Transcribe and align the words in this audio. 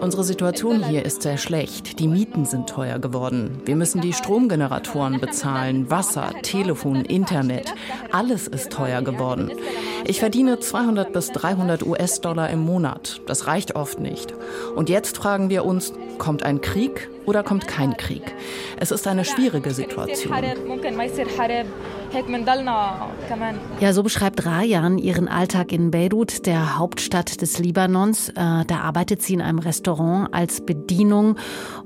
Unsere 0.00 0.22
Situation 0.22 0.84
hier 0.84 1.04
ist 1.04 1.22
sehr 1.22 1.36
schlecht. 1.36 1.98
Die 1.98 2.06
Mieten 2.06 2.44
sind 2.44 2.68
teuer 2.68 3.00
geworden. 3.00 3.60
Wir 3.64 3.74
müssen 3.74 4.00
die 4.00 4.12
Stromgeneratoren 4.12 5.18
bezahlen, 5.18 5.90
Wasser, 5.90 6.30
Telefon, 6.42 7.04
Internet. 7.04 7.74
Alles 8.12 8.46
ist 8.46 8.70
teuer 8.70 9.02
geworden. 9.02 9.50
Ich 10.04 10.20
verdiene 10.20 10.60
200 10.60 11.12
bis 11.12 11.32
300 11.32 11.82
US-Dollar 11.84 12.50
im 12.50 12.60
Monat. 12.60 13.20
Das 13.26 13.48
reicht 13.48 13.74
oft 13.74 13.98
nicht. 13.98 14.32
Und 14.76 14.88
jetzt 14.88 15.16
fragen 15.16 15.50
wir 15.50 15.64
uns, 15.64 15.92
kommt 16.18 16.44
ein 16.44 16.60
Krieg 16.60 17.10
oder 17.26 17.42
kommt 17.42 17.66
kein 17.66 17.96
Krieg? 17.96 18.32
Es 18.78 18.92
ist 18.92 19.08
eine 19.08 19.24
schwierige 19.24 19.72
Situation. 19.72 20.32
Ja, 23.80 23.92
so 23.92 24.02
beschreibt 24.02 24.46
Rayan 24.46 24.96
ihren 24.96 25.28
Alltag 25.28 25.72
in 25.72 25.90
Beirut, 25.90 26.46
der 26.46 26.78
Hauptstadt 26.78 27.42
des 27.42 27.58
Libanons. 27.58 28.30
Äh, 28.30 28.34
da 28.34 28.80
arbeitet 28.82 29.20
sie 29.20 29.34
in 29.34 29.42
einem 29.42 29.58
Restaurant 29.58 30.32
als 30.32 30.64
Bedienung 30.64 31.36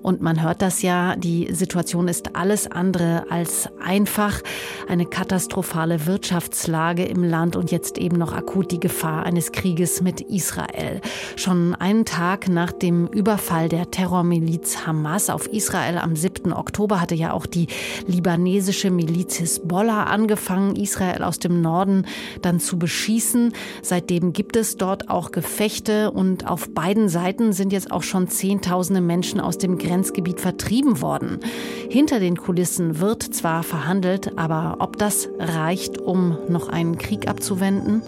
und 0.00 0.20
man 0.20 0.40
hört 0.40 0.62
das 0.62 0.82
ja, 0.82 1.16
die 1.16 1.52
Situation 1.52 2.06
ist 2.06 2.36
alles 2.36 2.70
andere 2.70 3.26
als 3.30 3.68
einfach. 3.84 4.40
Eine 4.88 5.06
katastrophale 5.06 6.06
Wirtschaftslage 6.06 7.04
im 7.04 7.24
Land 7.24 7.56
und 7.56 7.72
jetzt 7.72 7.98
eben 7.98 8.16
noch 8.16 8.32
akut 8.32 8.70
die 8.70 8.80
Gefahr 8.80 9.24
eines 9.24 9.50
Krieges 9.50 10.02
mit 10.02 10.20
Israel. 10.20 11.00
Schon 11.34 11.74
einen 11.74 12.04
Tag 12.04 12.48
nach 12.48 12.70
dem 12.70 13.08
Überfall 13.08 13.68
der 13.68 13.90
Terrormiliz 13.90 14.86
Hamas 14.86 15.30
auf 15.30 15.46
Israel 15.48 15.98
am 15.98 16.14
7. 16.14 16.52
Oktober 16.52 17.00
hatte 17.00 17.16
ja 17.16 17.32
auch 17.32 17.46
die 17.46 17.66
libanesische 18.06 18.90
Miliz 18.90 19.36
Hisbollah 19.36 20.11
angefangen, 20.12 20.76
Israel 20.76 21.24
aus 21.24 21.40
dem 21.40 21.60
Norden 21.60 22.06
dann 22.40 22.60
zu 22.60 22.78
beschießen. 22.78 23.52
Seitdem 23.82 24.32
gibt 24.32 24.56
es 24.56 24.76
dort 24.76 25.10
auch 25.10 25.32
Gefechte 25.32 26.10
und 26.12 26.46
auf 26.46 26.70
beiden 26.70 27.08
Seiten 27.08 27.52
sind 27.52 27.72
jetzt 27.72 27.90
auch 27.90 28.04
schon 28.04 28.28
Zehntausende 28.28 29.00
Menschen 29.00 29.40
aus 29.40 29.58
dem 29.58 29.78
Grenzgebiet 29.78 30.40
vertrieben 30.40 31.00
worden. 31.00 31.40
Hinter 31.88 32.20
den 32.20 32.36
Kulissen 32.36 33.00
wird 33.00 33.22
zwar 33.22 33.62
verhandelt, 33.62 34.38
aber 34.38 34.76
ob 34.78 34.98
das 34.98 35.28
reicht, 35.38 35.98
um 35.98 36.38
noch 36.48 36.68
einen 36.68 36.98
Krieg 36.98 37.28
abzuwenden? 37.28 38.02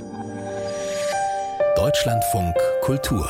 Deutschlandfunk 1.77 2.55
Kultur 2.83 3.29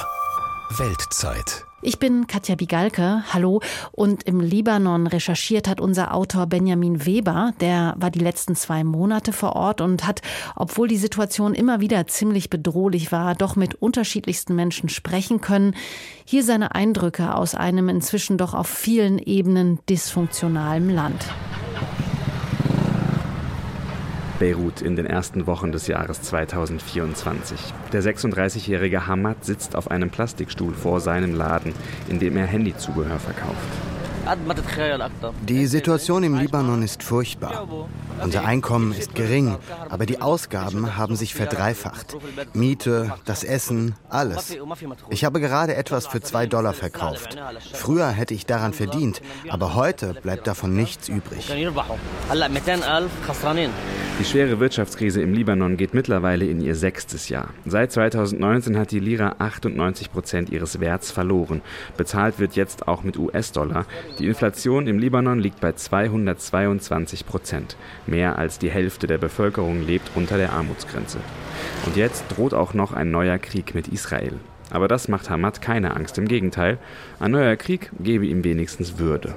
Weltzeit 0.76 1.63
ich 1.84 1.98
bin 1.98 2.26
Katja 2.26 2.54
Bigalke, 2.54 3.22
hallo. 3.32 3.60
Und 3.92 4.22
im 4.24 4.40
Libanon 4.40 5.06
recherchiert 5.06 5.68
hat 5.68 5.80
unser 5.80 6.14
Autor 6.14 6.46
Benjamin 6.46 7.04
Weber. 7.04 7.52
Der 7.60 7.94
war 7.98 8.10
die 8.10 8.20
letzten 8.20 8.56
zwei 8.56 8.84
Monate 8.84 9.32
vor 9.32 9.54
Ort 9.54 9.80
und 9.80 10.06
hat, 10.06 10.22
obwohl 10.56 10.88
die 10.88 10.96
Situation 10.96 11.54
immer 11.54 11.80
wieder 11.80 12.06
ziemlich 12.06 12.50
bedrohlich 12.50 13.12
war, 13.12 13.34
doch 13.34 13.54
mit 13.56 13.74
unterschiedlichsten 13.74 14.56
Menschen 14.56 14.88
sprechen 14.88 15.40
können. 15.40 15.76
Hier 16.24 16.42
seine 16.42 16.74
Eindrücke 16.74 17.34
aus 17.34 17.54
einem 17.54 17.88
inzwischen 17.88 18.38
doch 18.38 18.54
auf 18.54 18.66
vielen 18.66 19.18
Ebenen 19.18 19.78
dysfunktionalen 19.88 20.90
Land. 20.90 21.26
Beirut 24.38 24.82
in 24.82 24.96
den 24.96 25.06
ersten 25.06 25.46
Wochen 25.46 25.70
des 25.70 25.86
Jahres 25.86 26.22
2024. 26.22 27.58
Der 27.92 28.02
36-jährige 28.02 29.06
Hamad 29.06 29.44
sitzt 29.44 29.76
auf 29.76 29.90
einem 29.90 30.10
Plastikstuhl 30.10 30.74
vor 30.74 31.00
seinem 31.00 31.34
Laden, 31.34 31.72
in 32.08 32.18
dem 32.18 32.36
er 32.36 32.46
Handyzubehör 32.46 33.18
verkauft. 33.18 33.54
Die 35.46 35.66
Situation 35.66 36.22
im 36.24 36.38
Libanon 36.38 36.82
ist 36.82 37.02
furchtbar. 37.02 37.68
Unser 38.22 38.44
Einkommen 38.44 38.92
ist 38.92 39.14
gering, 39.14 39.56
aber 39.88 40.06
die 40.06 40.20
Ausgaben 40.20 40.96
haben 40.96 41.16
sich 41.16 41.34
verdreifacht. 41.34 42.16
Miete, 42.52 43.14
das 43.24 43.44
Essen, 43.44 43.94
alles. 44.08 44.56
Ich 45.10 45.24
habe 45.24 45.40
gerade 45.40 45.74
etwas 45.74 46.06
für 46.06 46.20
zwei 46.20 46.46
Dollar 46.46 46.72
verkauft. 46.72 47.36
Früher 47.72 48.08
hätte 48.08 48.34
ich 48.34 48.46
daran 48.46 48.72
verdient, 48.72 49.20
aber 49.48 49.74
heute 49.74 50.14
bleibt 50.14 50.46
davon 50.46 50.74
nichts 50.74 51.08
übrig. 51.08 51.52
Die 54.20 54.24
schwere 54.24 54.60
Wirtschaftskrise 54.60 55.20
im 55.20 55.34
Libanon 55.34 55.76
geht 55.76 55.92
mittlerweile 55.92 56.46
in 56.46 56.60
ihr 56.60 56.76
sechstes 56.76 57.28
Jahr. 57.28 57.48
Seit 57.66 57.90
2019 57.90 58.78
hat 58.78 58.92
die 58.92 59.00
Lira 59.00 59.36
98 59.40 60.12
Prozent 60.12 60.50
ihres 60.50 60.78
Werts 60.78 61.10
verloren. 61.10 61.62
Bezahlt 61.96 62.38
wird 62.38 62.54
jetzt 62.54 62.86
auch 62.86 63.02
mit 63.02 63.18
US-Dollar. 63.18 63.86
Die 64.20 64.26
Inflation 64.26 64.86
im 64.86 65.00
Libanon 65.00 65.40
liegt 65.40 65.60
bei 65.60 65.72
222 65.72 67.26
Prozent. 67.26 67.76
Mehr 68.06 68.38
als 68.38 68.58
die 68.58 68.70
Hälfte 68.70 69.06
der 69.06 69.18
Bevölkerung 69.18 69.86
lebt 69.86 70.10
unter 70.14 70.36
der 70.36 70.52
Armutsgrenze. 70.52 71.18
Und 71.86 71.96
jetzt 71.96 72.24
droht 72.28 72.54
auch 72.54 72.74
noch 72.74 72.92
ein 72.92 73.10
neuer 73.10 73.38
Krieg 73.38 73.74
mit 73.74 73.88
Israel. 73.88 74.34
Aber 74.70 74.88
das 74.88 75.08
macht 75.08 75.30
Hamad 75.30 75.60
keine 75.62 75.94
Angst. 75.94 76.18
Im 76.18 76.26
Gegenteil, 76.26 76.78
ein 77.20 77.30
neuer 77.30 77.56
Krieg 77.56 77.90
gebe 78.00 78.26
ihm 78.26 78.44
wenigstens 78.44 78.98
Würde. 78.98 79.34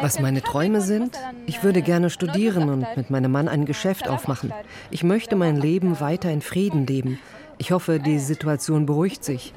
Was 0.00 0.20
meine 0.20 0.42
Träume 0.42 0.80
sind? 0.80 1.18
Ich 1.46 1.62
würde 1.62 1.82
gerne 1.82 2.10
studieren 2.10 2.70
und 2.70 2.96
mit 2.96 3.10
meinem 3.10 3.32
Mann 3.32 3.48
ein 3.48 3.66
Geschäft 3.66 4.08
aufmachen. 4.08 4.52
Ich 4.90 5.02
möchte 5.02 5.36
mein 5.36 5.56
Leben 5.56 6.00
weiter 6.00 6.30
in 6.30 6.40
Frieden 6.40 6.86
leben. 6.86 7.18
Ich 7.58 7.72
hoffe, 7.72 8.00
die 8.00 8.18
Situation 8.18 8.86
beruhigt 8.86 9.24
sich. 9.24 9.52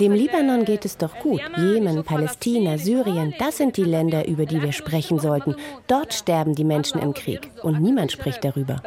Dem 0.00 0.12
Libanon 0.12 0.64
geht 0.64 0.84
es 0.84 0.96
doch 0.96 1.14
gut. 1.18 1.40
Jemen, 1.56 2.04
Palästina, 2.04 2.78
Syrien, 2.78 3.34
das 3.38 3.58
sind 3.58 3.76
die 3.76 3.84
Länder, 3.84 4.26
über 4.26 4.46
die 4.46 4.62
wir 4.62 4.72
sprechen 4.72 5.18
sollten. 5.18 5.56
Dort 5.86 6.14
sterben 6.14 6.54
die 6.54 6.64
Menschen 6.64 7.00
im 7.00 7.12
Krieg 7.14 7.50
und 7.62 7.80
niemand 7.80 8.12
spricht 8.12 8.44
darüber. 8.44 8.82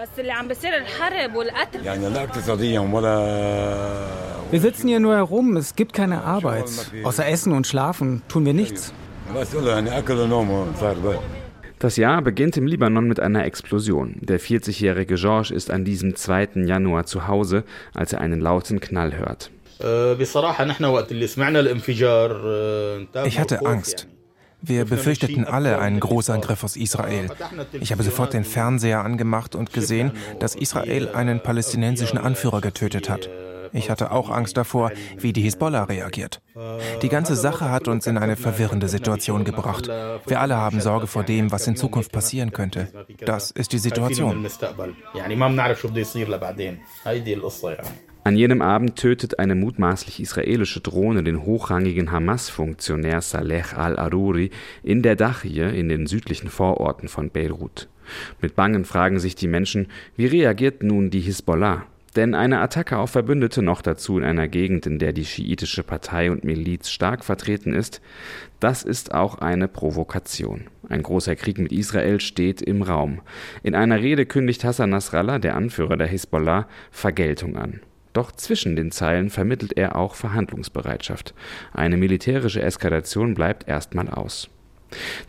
Wir 4.50 4.62
sitzen 4.62 4.88
hier 4.88 5.00
nur 5.00 5.16
herum, 5.16 5.58
es 5.58 5.76
gibt 5.76 5.94
keine 5.94 6.24
Arbeit. 6.24 6.70
Außer 7.04 7.28
Essen 7.28 7.54
und 7.54 7.68
Schlafen 7.68 8.22
tun 8.28 8.46
wir 8.46 8.54
nichts. 8.54 8.94
Das 11.80 11.96
Jahr 11.96 12.24
beginnt 12.24 12.58
im 12.58 12.66
Libanon 12.66 13.08
mit 13.08 13.20
einer 13.20 13.46
Explosion. 13.46 14.16
Der 14.22 14.40
40-jährige 14.40 15.14
Georges 15.14 15.52
ist 15.52 15.70
an 15.70 15.86
diesem 15.86 16.16
2. 16.16 16.50
Januar 16.66 17.06
zu 17.06 17.28
Hause, 17.28 17.64
als 17.94 18.14
er 18.14 18.22
einen 18.22 18.42
lauten 18.42 18.80
Knall 18.80 19.16
hört. 19.16 19.52
Ich 23.26 23.40
hatte 23.40 23.66
Angst. 23.66 24.08
Wir 24.60 24.86
befürchteten 24.86 25.46
alle 25.46 25.78
einen 25.78 26.00
Großangriff 26.00 26.64
aus 26.64 26.76
Israel. 26.78 27.30
Ich 27.80 27.92
habe 27.92 28.02
sofort 28.02 28.34
den 28.34 28.44
Fernseher 28.44 29.04
angemacht 29.04 29.54
und 29.54 29.72
gesehen, 29.72 30.14
dass 30.40 30.56
Israel 30.56 31.10
einen 31.10 31.42
palästinensischen 31.42 32.18
Anführer 32.18 32.60
getötet 32.60 33.08
hat. 33.08 33.30
Ich 33.74 33.90
hatte 33.90 34.12
auch 34.12 34.30
Angst 34.30 34.58
davor, 34.58 34.92
wie 35.18 35.34
die 35.34 35.42
Hisbollah 35.42 35.86
reagiert. 35.86 36.42
Die 37.02 37.10
ganze 37.10 37.36
Sache 37.36 37.70
hat 37.70 37.88
uns 37.88 38.08
in 38.08 38.18
eine 38.18 38.36
verwirrende 38.36 38.88
Situation 38.88 39.44
gebracht. 39.44 39.88
Wir 39.88 40.40
alle 40.40 40.58
haben 40.58 40.82
Sorge 40.82 41.08
vor 41.08 41.24
dem, 41.24 41.52
was 41.52 41.68
in 41.68 41.76
Zukunft 41.76 42.12
passieren 42.12 42.52
könnte. 42.52 42.88
Das 43.26 43.52
ist 43.52 43.74
die 43.74 43.80
Situation. 43.80 44.46
An 48.28 48.36
jenem 48.36 48.62
Abend 48.62 48.98
tötet 48.98 49.40
eine 49.40 49.56
mutmaßlich 49.56 50.20
israelische 50.20 50.82
Drohne 50.82 51.24
den 51.24 51.46
hochrangigen 51.46 52.12
Hamas-Funktionär 52.12 53.22
Saleh 53.22 53.74
al-Aruri 53.74 54.52
in 54.84 55.02
der 55.02 55.16
Dachie 55.16 55.62
in 55.62 55.88
den 55.88 56.08
südlichen 56.08 56.50
Vororten 56.50 57.08
von 57.08 57.30
Beirut. 57.30 57.88
Mit 58.42 58.56
Bangen 58.58 58.84
fragen 58.84 59.20
sich 59.20 59.36
die 59.36 59.48
Menschen, 59.48 59.88
wie 60.18 60.26
reagiert 60.26 60.84
nun 60.84 61.10
die 61.10 61.22
Hisbollah? 61.22 61.86
Denn 62.18 62.34
eine 62.34 62.62
Attacke 62.62 62.98
auf 62.98 63.12
Verbündete 63.12 63.62
noch 63.62 63.84
dazu 63.84 64.18
in 64.18 64.24
einer 64.24 64.48
Gegend, 64.48 64.88
in 64.88 64.98
der 64.98 65.14
die 65.14 65.24
schiitische 65.24 65.84
Partei 65.84 66.32
und 66.32 66.44
Miliz 66.44 66.90
stark 66.90 67.24
vertreten 67.24 67.74
ist, 67.74 68.02
das 68.60 68.82
ist 68.82 69.14
auch 69.14 69.38
eine 69.38 69.68
Provokation. 69.68 70.66
Ein 70.90 71.04
großer 71.04 71.36
Krieg 71.36 71.60
mit 71.60 71.72
Israel 71.72 72.20
steht 72.20 72.60
im 72.64 72.82
Raum. 72.82 73.22
In 73.62 73.76
einer 73.76 74.02
Rede 74.02 74.26
kündigt 74.26 74.64
Hassan 74.64 74.90
Nasrallah, 74.90 75.38
der 75.38 75.56
Anführer 75.56 75.96
der 75.96 76.08
Hisbollah, 76.08 76.68
Vergeltung 76.90 77.56
an. 77.56 77.82
Doch 78.14 78.32
zwischen 78.32 78.76
den 78.76 78.90
Zeilen 78.90 79.30
vermittelt 79.30 79.78
er 79.78 79.96
auch 79.96 80.16
Verhandlungsbereitschaft. 80.16 81.36
Eine 81.72 81.98
militärische 81.98 82.64
Eskalation 82.64 83.36
bleibt 83.36 83.68
erstmal 83.68 84.10
aus. 84.10 84.50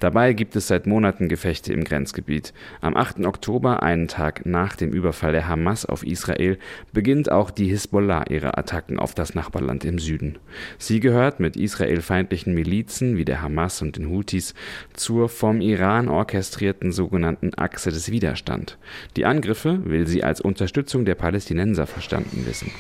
Dabei 0.01 0.33
gibt 0.33 0.57
es 0.57 0.69
seit 0.69 0.87
Monaten 0.87 1.29
Gefechte 1.29 1.73
im 1.73 1.85
Grenzgebiet. 1.85 2.53
Am 2.81 2.97
8. 2.97 3.27
Oktober, 3.27 3.83
einen 3.83 4.09
Tag 4.09 4.47
nach 4.47 4.77
dem 4.77 4.91
Überfall 4.91 5.33
der 5.33 5.49
Hamas 5.49 5.85
auf 5.87 6.05
Israel, 6.05 6.59
beginnt 6.93 7.31
auch 7.31 7.51
die 7.51 7.69
Hisbollah 7.69 8.25
ihre 8.29 8.57
Attacken 8.57 8.99
auf 8.99 9.15
das 9.15 9.35
Nachbarland 9.35 9.85
im 9.85 9.99
Süden. 9.99 10.39
Sie 10.79 11.01
gehört 11.01 11.41
mit 11.41 11.57
israelfeindlichen 11.57 12.55
Milizen 12.55 13.17
wie 13.17 13.25
der 13.25 13.43
Hamas 13.43 13.83
und 13.83 13.97
den 13.97 14.09
Houthis 14.09 14.55
zur 14.95 15.29
vom 15.29 15.61
Iran 15.61 16.09
orchestrierten 16.09 16.93
sogenannten 16.93 17.53
Achse 17.57 17.91
des 17.91 18.11
Widerstand. 18.11 18.79
Die 19.17 19.25
Angriffe 19.25 19.81
will 19.85 20.07
sie 20.07 20.25
als 20.25 20.41
Unterstützung 20.41 21.05
der 21.05 21.15
Palästinenser 21.15 21.87
verstanden 21.87 22.47
wissen. 22.47 22.71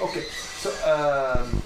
Okay, 0.00 0.22
so, 0.62 0.68
ähm, 0.86 1.62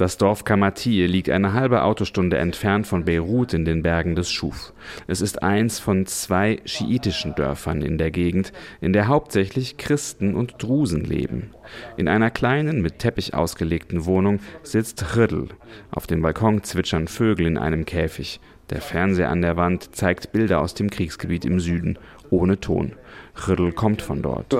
Das 0.00 0.16
Dorf 0.16 0.44
Kamatie 0.44 1.04
liegt 1.06 1.28
eine 1.28 1.52
halbe 1.52 1.82
Autostunde 1.82 2.38
entfernt 2.38 2.86
von 2.86 3.04
Beirut 3.04 3.52
in 3.52 3.66
den 3.66 3.82
Bergen 3.82 4.14
des 4.14 4.30
Schuf. 4.30 4.72
Es 5.06 5.20
ist 5.20 5.42
eins 5.42 5.78
von 5.78 6.06
zwei 6.06 6.60
schiitischen 6.64 7.34
Dörfern 7.34 7.82
in 7.82 7.98
der 7.98 8.10
Gegend, 8.10 8.54
in 8.80 8.94
der 8.94 9.08
hauptsächlich 9.08 9.76
Christen 9.76 10.36
und 10.36 10.54
Drusen 10.56 11.04
leben. 11.04 11.50
In 11.98 12.08
einer 12.08 12.30
kleinen, 12.30 12.80
mit 12.80 12.98
Teppich 12.98 13.34
ausgelegten 13.34 14.06
Wohnung 14.06 14.40
sitzt 14.62 15.04
Chrdl. 15.04 15.48
Auf 15.90 16.06
dem 16.06 16.22
Balkon 16.22 16.62
zwitschern 16.62 17.06
Vögel 17.06 17.46
in 17.46 17.58
einem 17.58 17.84
Käfig. 17.84 18.40
Der 18.70 18.80
Fernseher 18.80 19.30
an 19.30 19.42
der 19.42 19.56
Wand 19.56 19.94
zeigt 19.96 20.32
Bilder 20.32 20.60
aus 20.60 20.74
dem 20.74 20.90
Kriegsgebiet 20.90 21.44
im 21.44 21.58
Süden, 21.58 21.98
ohne 22.30 22.60
Ton. 22.60 22.92
Chrdl 23.34 23.72
kommt 23.72 24.00
von 24.02 24.22
dort. 24.22 24.52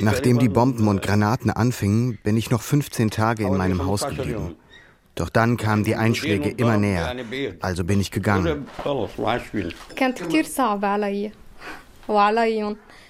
Nachdem 0.00 0.38
die 0.38 0.48
Bomben 0.48 0.88
und 0.88 1.02
Granaten 1.02 1.50
anfingen, 1.50 2.18
bin 2.22 2.36
ich 2.36 2.50
noch 2.50 2.62
15 2.62 3.10
Tage 3.10 3.44
in 3.44 3.56
meinem 3.56 3.84
Haus 3.84 4.06
geblieben. 4.08 4.56
Doch 5.14 5.28
dann 5.28 5.56
kamen 5.56 5.84
die 5.84 5.96
Einschläge 5.96 6.50
immer 6.50 6.76
näher, 6.76 7.14
also 7.60 7.84
bin 7.84 8.00
ich 8.00 8.10
gegangen. 8.10 8.66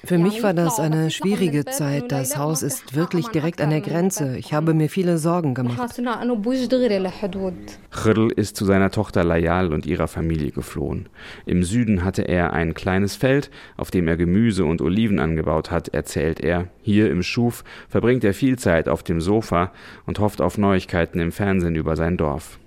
Für 0.04 0.18
mich 0.18 0.42
war 0.42 0.54
das 0.54 0.78
eine 0.78 1.10
schwierige 1.10 1.64
Zeit. 1.64 2.12
Das 2.12 2.36
Haus 2.36 2.62
ist 2.62 2.94
wirklich 2.94 3.28
direkt 3.28 3.60
an 3.60 3.70
der 3.70 3.80
Grenze. 3.80 4.36
Ich 4.36 4.52
habe 4.52 4.72
mir 4.74 4.88
viele 4.88 5.18
Sorgen 5.18 5.54
gemacht. 5.54 6.00
Chrdl 7.90 8.32
ist 8.32 8.56
zu 8.56 8.64
seiner 8.64 8.90
Tochter 8.90 9.24
Layal 9.24 9.72
und 9.72 9.86
ihrer 9.86 10.08
Familie 10.08 10.52
geflohen. 10.52 11.08
Im 11.46 11.62
Süden 11.62 12.04
hatte 12.04 12.22
er 12.22 12.52
ein 12.52 12.74
kleines 12.74 13.16
Feld, 13.16 13.50
auf 13.76 13.90
dem 13.90 14.08
er 14.08 14.16
Gemüse 14.16 14.64
und 14.64 14.80
Oliven 14.80 15.18
angebaut 15.18 15.70
hat, 15.70 15.88
erzählt 15.88 16.40
er. 16.40 16.68
Hier 16.82 17.10
im 17.10 17.22
Schuf 17.22 17.64
verbringt 17.88 18.24
er 18.24 18.34
viel 18.34 18.58
Zeit 18.58 18.88
auf 18.88 19.02
dem 19.02 19.20
Sofa 19.20 19.72
und 20.06 20.20
hofft 20.20 20.40
auf 20.40 20.58
Neuigkeiten 20.58 21.20
im 21.20 21.32
Fernsehen 21.32 21.74
über 21.74 21.96
sein 21.96 22.16
Dorf. 22.16 22.58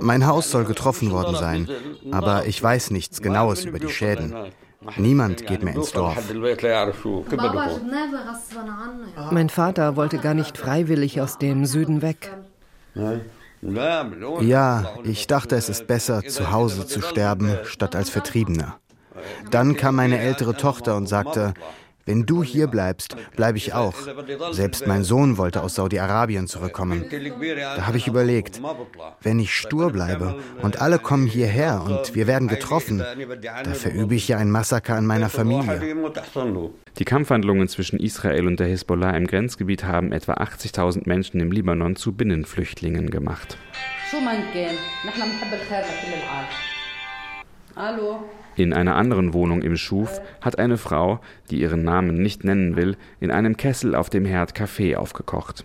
Mein 0.00 0.26
Haus 0.26 0.50
soll 0.50 0.64
getroffen 0.64 1.10
worden 1.10 1.34
sein, 1.36 1.68
aber 2.10 2.46
ich 2.46 2.62
weiß 2.62 2.90
nichts 2.90 3.22
Genaues 3.22 3.64
über 3.64 3.78
die 3.78 3.88
Schäden. 3.88 4.34
Niemand 4.96 5.46
geht 5.46 5.62
mehr 5.62 5.74
ins 5.74 5.92
Dorf. 5.92 6.18
Mein 9.30 9.48
Vater 9.48 9.96
wollte 9.96 10.18
gar 10.18 10.34
nicht 10.34 10.58
freiwillig 10.58 11.20
aus 11.20 11.38
dem 11.38 11.64
Süden 11.66 12.02
weg. 12.02 12.32
Ja, 14.40 14.90
ich 15.04 15.26
dachte, 15.26 15.56
es 15.56 15.68
ist 15.68 15.86
besser, 15.86 16.22
zu 16.22 16.50
Hause 16.52 16.86
zu 16.86 17.00
sterben, 17.00 17.58
statt 17.64 17.96
als 17.96 18.10
Vertriebener. 18.10 18.78
Dann 19.50 19.76
kam 19.76 19.96
meine 19.96 20.18
ältere 20.18 20.54
Tochter 20.54 20.96
und 20.96 21.06
sagte, 21.06 21.54
wenn 22.06 22.26
du 22.26 22.42
hier 22.42 22.66
bleibst, 22.66 23.16
bleibe 23.36 23.58
ich 23.58 23.72
auch. 23.74 23.94
Selbst 24.52 24.86
mein 24.86 25.04
Sohn 25.04 25.38
wollte 25.38 25.62
aus 25.62 25.74
Saudi-Arabien 25.74 26.46
zurückkommen. 26.46 27.04
Da 27.76 27.86
habe 27.86 27.96
ich 27.96 28.06
überlegt, 28.06 28.60
wenn 29.22 29.38
ich 29.38 29.54
stur 29.54 29.90
bleibe 29.90 30.36
und 30.62 30.80
alle 30.80 30.98
kommen 30.98 31.26
hierher 31.26 31.82
und 31.84 32.14
wir 32.14 32.26
werden 32.26 32.48
getroffen, 32.48 33.02
da 33.40 33.74
verübe 33.74 34.14
ich 34.14 34.28
ja 34.28 34.38
ein 34.38 34.50
Massaker 34.50 34.96
an 34.96 35.06
meiner 35.06 35.28
Familie. 35.30 35.80
Die 36.98 37.04
Kampfhandlungen 37.04 37.68
zwischen 37.68 37.98
Israel 37.98 38.46
und 38.46 38.60
der 38.60 38.68
Hisbollah 38.68 39.16
im 39.16 39.26
Grenzgebiet 39.26 39.84
haben 39.84 40.12
etwa 40.12 40.34
80.000 40.34 41.08
Menschen 41.08 41.40
im 41.40 41.50
Libanon 41.50 41.96
zu 41.96 42.12
Binnenflüchtlingen 42.12 43.10
gemacht. 43.10 43.58
Hallo. 47.76 48.24
In 48.56 48.72
einer 48.72 48.96
anderen 48.96 49.32
Wohnung 49.34 49.62
im 49.62 49.76
Schuf 49.76 50.20
hat 50.40 50.58
eine 50.58 50.76
Frau, 50.76 51.20
die 51.50 51.60
ihren 51.60 51.82
Namen 51.82 52.22
nicht 52.22 52.44
nennen 52.44 52.76
will, 52.76 52.96
in 53.20 53.30
einem 53.30 53.56
Kessel 53.56 53.94
auf 53.94 54.10
dem 54.10 54.24
Herd 54.24 54.54
Kaffee 54.54 54.96
aufgekocht. 54.96 55.64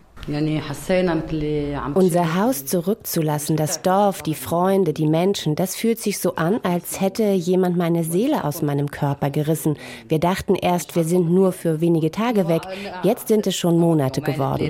Unser 1.96 2.36
Haus 2.36 2.66
zurückzulassen, 2.66 3.56
das 3.56 3.82
Dorf, 3.82 4.22
die 4.22 4.36
Freunde, 4.36 4.94
die 4.94 5.08
Menschen, 5.08 5.56
das 5.56 5.76
fühlt 5.76 6.00
sich 6.00 6.20
so 6.20 6.36
an, 6.36 6.60
als 6.62 7.02
hätte 7.02 7.24
jemand 7.32 7.78
meine 7.78 8.04
Seele 8.04 8.44
aus 8.44 8.62
meinem 8.62 8.92
Körper 8.92 9.32
gerissen. 9.32 9.78
Wir 10.08 10.20
dachten 10.20 10.54
erst, 10.56 10.96
wir 10.96 11.04
sind 11.04 11.32
nur 11.32 11.52
für 11.52 11.82
wenige 11.82 12.12
Tage 12.12 12.48
weg. 12.48 12.62
Jetzt 13.02 13.28
sind 13.28 13.48
es 13.48 13.56
schon 13.56 13.80
Monate 13.80 14.22
geworden. 14.22 14.70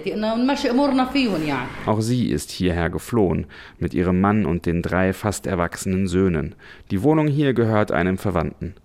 Auch 1.85 1.99
sie 1.99 2.27
ist 2.29 2.51
hierher 2.51 2.89
geflohen, 2.89 3.47
mit 3.79 3.93
ihrem 3.93 4.21
Mann 4.21 4.45
und 4.45 4.65
den 4.65 4.81
drei 4.81 5.11
fast 5.11 5.45
erwachsenen 5.45 6.07
Söhnen. 6.07 6.55
Die 6.89 7.03
Wohnung 7.03 7.27
hier 7.27 7.53
gehört 7.53 7.91
einem 7.91 8.17
Verwandten. 8.17 8.75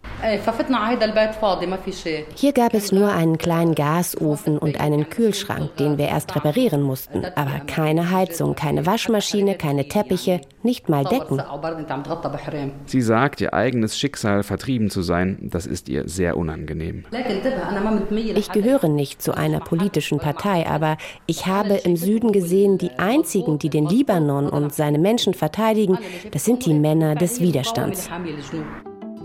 Hier 2.35 2.53
gab 2.53 2.75
es 2.75 2.93
nur 2.93 3.13
einen 3.13 3.39
kleinen 3.39 3.75
Gasofen 3.75 4.59
und 4.59 4.81
einen 4.81 5.09
Kühlschrank, 5.09 5.77
den 5.77 5.99
wir 5.99 6.09
erst 6.09 6.35
reparieren 6.35 6.64
reparieren 6.65 6.83
mussten. 6.83 7.25
Aber 7.35 7.61
keine 7.67 8.11
Heizung, 8.11 8.55
keine 8.55 8.87
Waschmaschine, 8.87 9.57
keine 9.57 9.89
Teppiche, 9.89 10.41
nicht 10.63 10.89
mal 10.89 11.05
Decken. 11.05 11.41
Sie 12.87 13.03
sagt, 13.03 13.41
ihr 13.41 13.55
eigenes 13.55 13.99
Schicksal 13.99 14.43
vertrieben 14.43 14.91
zu 14.91 15.03
sein, 15.03 15.39
das 15.43 15.67
ist 15.67 15.89
ihr 15.89 16.09
sehr 16.09 16.37
unangenehm. 16.37 17.05
Ich 18.35 18.51
gehöre 18.51 18.89
nicht 18.89 19.23
zu 19.23 19.37
einer 19.37 19.61
politischen 19.61 20.19
Partei, 20.19 20.67
aber 20.67 20.97
ich 21.27 21.47
habe 21.47 21.75
im 21.75 21.97
Süden 21.97 22.33
gesehen, 22.33 22.79
die 22.79 22.93
einzigen, 22.99 23.59
die 23.59 23.71
den 23.71 23.87
Libanon 23.87 24.49
und 24.49 24.75
seine 24.75 24.99
Menschen 24.99 25.35
verteidigen, 25.35 25.99
das 26.31 26.45
sind 26.45 26.65
die 26.67 26.75
Männer 26.75 27.15
des 27.15 27.41
Widerstands. 27.41 28.09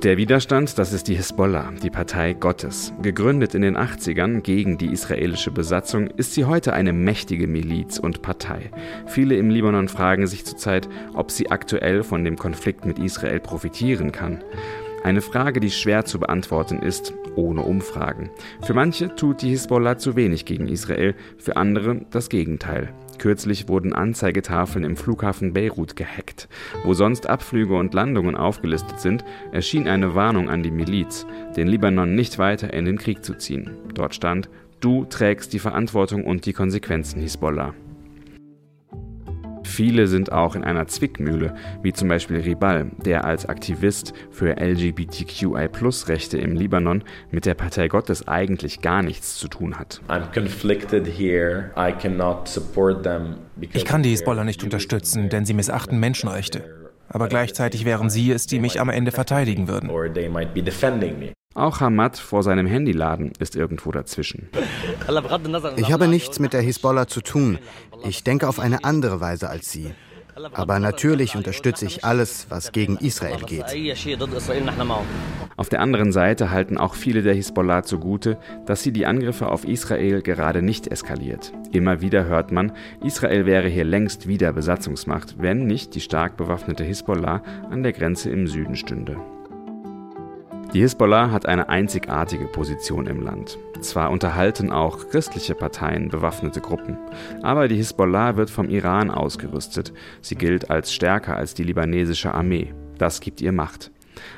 Der 0.04 0.16
Widerstand, 0.16 0.78
das 0.78 0.94
ist 0.94 1.10
die 1.10 1.16
Hisbollah, 1.16 1.74
die 1.84 1.90
Partei 1.90 2.32
Gottes. 2.32 2.94
Gegründet 3.02 3.54
in 3.54 3.62
den 3.62 3.76
80ern 3.76 4.40
gegen 4.40 4.78
die 4.78 4.94
israelische 4.94 5.52
Besatzung, 5.52 6.08
ist 6.08 6.34
sie 6.34 6.46
heute 6.46 6.72
eine 6.72 6.94
mächtige 6.94 7.48
Miliz 7.48 8.00
und 8.00 8.22
Partei. 8.22 8.72
Viele 9.08 9.36
im 9.36 9.50
Libanon 9.50 9.90
fragen 9.90 10.26
sich 10.26 10.46
zurzeit, 10.46 10.88
ob 11.14 11.32
sie 11.32 11.52
aktuell 11.52 12.04
von 12.04 12.24
dem 12.24 12.38
Konflikt 12.38 12.86
mit 12.86 12.98
Israel 12.98 13.42
profitieren 13.42 14.14
kann. 14.14 14.42
Eine 15.04 15.20
Frage, 15.20 15.60
die 15.60 15.72
schwer 15.72 16.06
zu 16.06 16.18
beantworten 16.18 16.80
ist, 16.80 17.14
ohne 17.36 17.64
Umfragen. 17.64 18.30
Für 18.62 18.74
manche 18.74 19.14
tut 19.16 19.42
die 19.42 19.50
Hisbollah 19.50 19.98
zu 19.98 20.16
wenig 20.16 20.46
gegen 20.46 20.70
Israel, 20.70 21.14
für 21.38 21.58
andere 21.58 22.06
das 22.10 22.30
Gegenteil. 22.30 22.94
Kürzlich 23.20 23.68
wurden 23.68 23.94
Anzeigetafeln 23.94 24.86
im 24.86 24.96
Flughafen 24.96 25.54
Beirut 25.54 25.96
gehackt. 25.96 26.48
Wo 26.84 26.94
sonst 26.94 27.30
Abflüge 27.30 27.76
und 27.76 27.94
Landungen 27.94 28.36
aufgelistet 28.36 29.00
sind, 29.00 29.26
erschien 29.52 29.88
eine 29.88 30.16
Warnung 30.16 30.50
an 30.50 30.64
die 30.64 30.72
Miliz, 30.72 31.28
den 31.56 31.68
Libanon 31.68 32.16
nicht 32.16 32.40
weiter 32.40 32.74
in 32.74 32.86
den 32.86 32.98
Krieg 32.98 33.24
zu 33.24 33.36
ziehen. 33.36 33.72
Dort 33.94 34.16
stand, 34.16 34.50
du 34.80 35.06
trägst 35.06 35.54
die 35.54 35.60
Verantwortung 35.60 36.24
und 36.24 36.46
die 36.46 36.54
Konsequenzen, 36.54 37.22
Hisbollah. 37.22 37.74
Viele 39.80 40.08
sind 40.08 40.34
auch 40.34 40.58
in 40.58 40.66
einer 40.66 40.88
Zwickmühle, 40.88 41.56
wie 41.82 41.94
zum 41.94 42.10
Beispiel 42.10 42.42
Ribal, 42.42 42.92
der 43.06 43.24
als 43.24 43.46
Aktivist 43.46 44.12
für 44.30 44.58
LGBTQI-Rechte 44.60 46.38
im 46.38 46.58
Libanon 46.58 47.02
mit 47.32 47.46
der 47.46 47.54
Partei 47.54 47.88
Gottes 47.88 48.28
eigentlich 48.28 48.82
gar 48.82 49.02
nichts 49.02 49.38
zu 49.38 49.48
tun 49.48 49.80
hat. 49.80 50.02
Ich 53.62 53.86
kann 53.86 54.04
die 54.04 54.10
Hisbollah 54.10 54.44
nicht 54.44 54.66
unterstützen, 54.66 55.30
denn 55.30 55.46
sie 55.46 55.54
missachten 55.54 55.98
Menschenrechte. 55.98 56.92
Aber 57.08 57.30
gleichzeitig 57.30 57.86
wären 57.86 58.10
sie 58.10 58.32
es, 58.32 58.48
die 58.48 58.60
mich 58.60 58.82
am 58.82 58.90
Ende 58.90 59.12
verteidigen 59.12 59.70
würden. 59.70 59.90
Auch 61.56 61.80
Hamad 61.80 62.18
vor 62.18 62.44
seinem 62.44 62.68
Handyladen 62.68 63.32
ist 63.40 63.56
irgendwo 63.56 63.92
dazwischen. 63.92 64.50
Ich 65.78 65.92
habe 65.92 66.08
nichts 66.08 66.40
mit 66.40 66.54
der 66.54 66.62
Hisbollah 66.62 67.08
zu 67.08 67.22
tun. 67.22 67.58
Ich 68.04 68.24
denke 68.24 68.48
auf 68.48 68.60
eine 68.60 68.84
andere 68.84 69.20
Weise 69.20 69.50
als 69.50 69.72
Sie. 69.72 69.92
Aber 70.54 70.80
natürlich 70.80 71.36
unterstütze 71.36 71.86
ich 71.86 72.06
alles, 72.06 72.46
was 72.50 72.72
gegen 72.72 72.98
Israel 72.98 73.42
geht. 73.46 73.66
Auf 75.58 75.70
der 75.70 75.82
anderen 75.82 76.12
Seite 76.12 76.52
halten 76.52 76.78
auch 76.78 76.94
viele 76.94 77.24
der 77.24 77.34
Hisbollah 77.34 77.84
zugute, 77.84 78.38
dass 78.66 78.84
sie 78.84 78.94
die 78.94 79.06
Angriffe 79.06 79.50
auf 79.50 79.66
Israel 79.66 80.22
gerade 80.22 80.62
nicht 80.62 80.88
eskaliert. 80.88 81.52
Immer 81.72 82.00
wieder 82.00 82.26
hört 82.26 82.52
man, 82.52 82.72
Israel 83.04 83.46
wäre 83.46 83.68
hier 83.68 83.84
längst 83.84 84.28
wieder 84.28 84.54
Besatzungsmacht, 84.54 85.36
wenn 85.40 85.66
nicht 85.66 85.96
die 85.96 86.02
stark 86.02 86.38
bewaffnete 86.38 86.84
Hisbollah 86.84 87.42
an 87.70 87.84
der 87.84 87.92
Grenze 87.92 88.30
im 88.30 88.48
Süden 88.48 88.76
stünde. 88.76 89.18
Die 90.74 90.82
Hisbollah 90.82 91.32
hat 91.32 91.48
eine 91.48 91.68
einzigartige 91.68 92.46
Position 92.46 93.08
im 93.08 93.24
Land. 93.24 93.58
Zwar 93.80 94.12
unterhalten 94.12 94.72
auch 94.72 95.10
christliche 95.10 95.56
Parteien 95.56 96.10
bewaffnete 96.10 96.62
Gruppen, 96.62 96.96
aber 97.42 97.68
die 97.68 97.78
Hisbollah 97.78 98.36
wird 98.36 98.52
vom 98.52 98.70
Iran 98.70 99.10
ausgerüstet. 99.10 99.94
Sie 100.22 100.36
gilt 100.36 100.70
als 100.70 100.94
stärker 100.94 101.36
als 101.36 101.56
die 101.56 101.64
libanesische 101.64 102.36
Armee. 102.36 102.72
Das 103.00 103.20
gibt 103.20 103.42
ihr 103.42 103.52
Macht. 103.52 103.90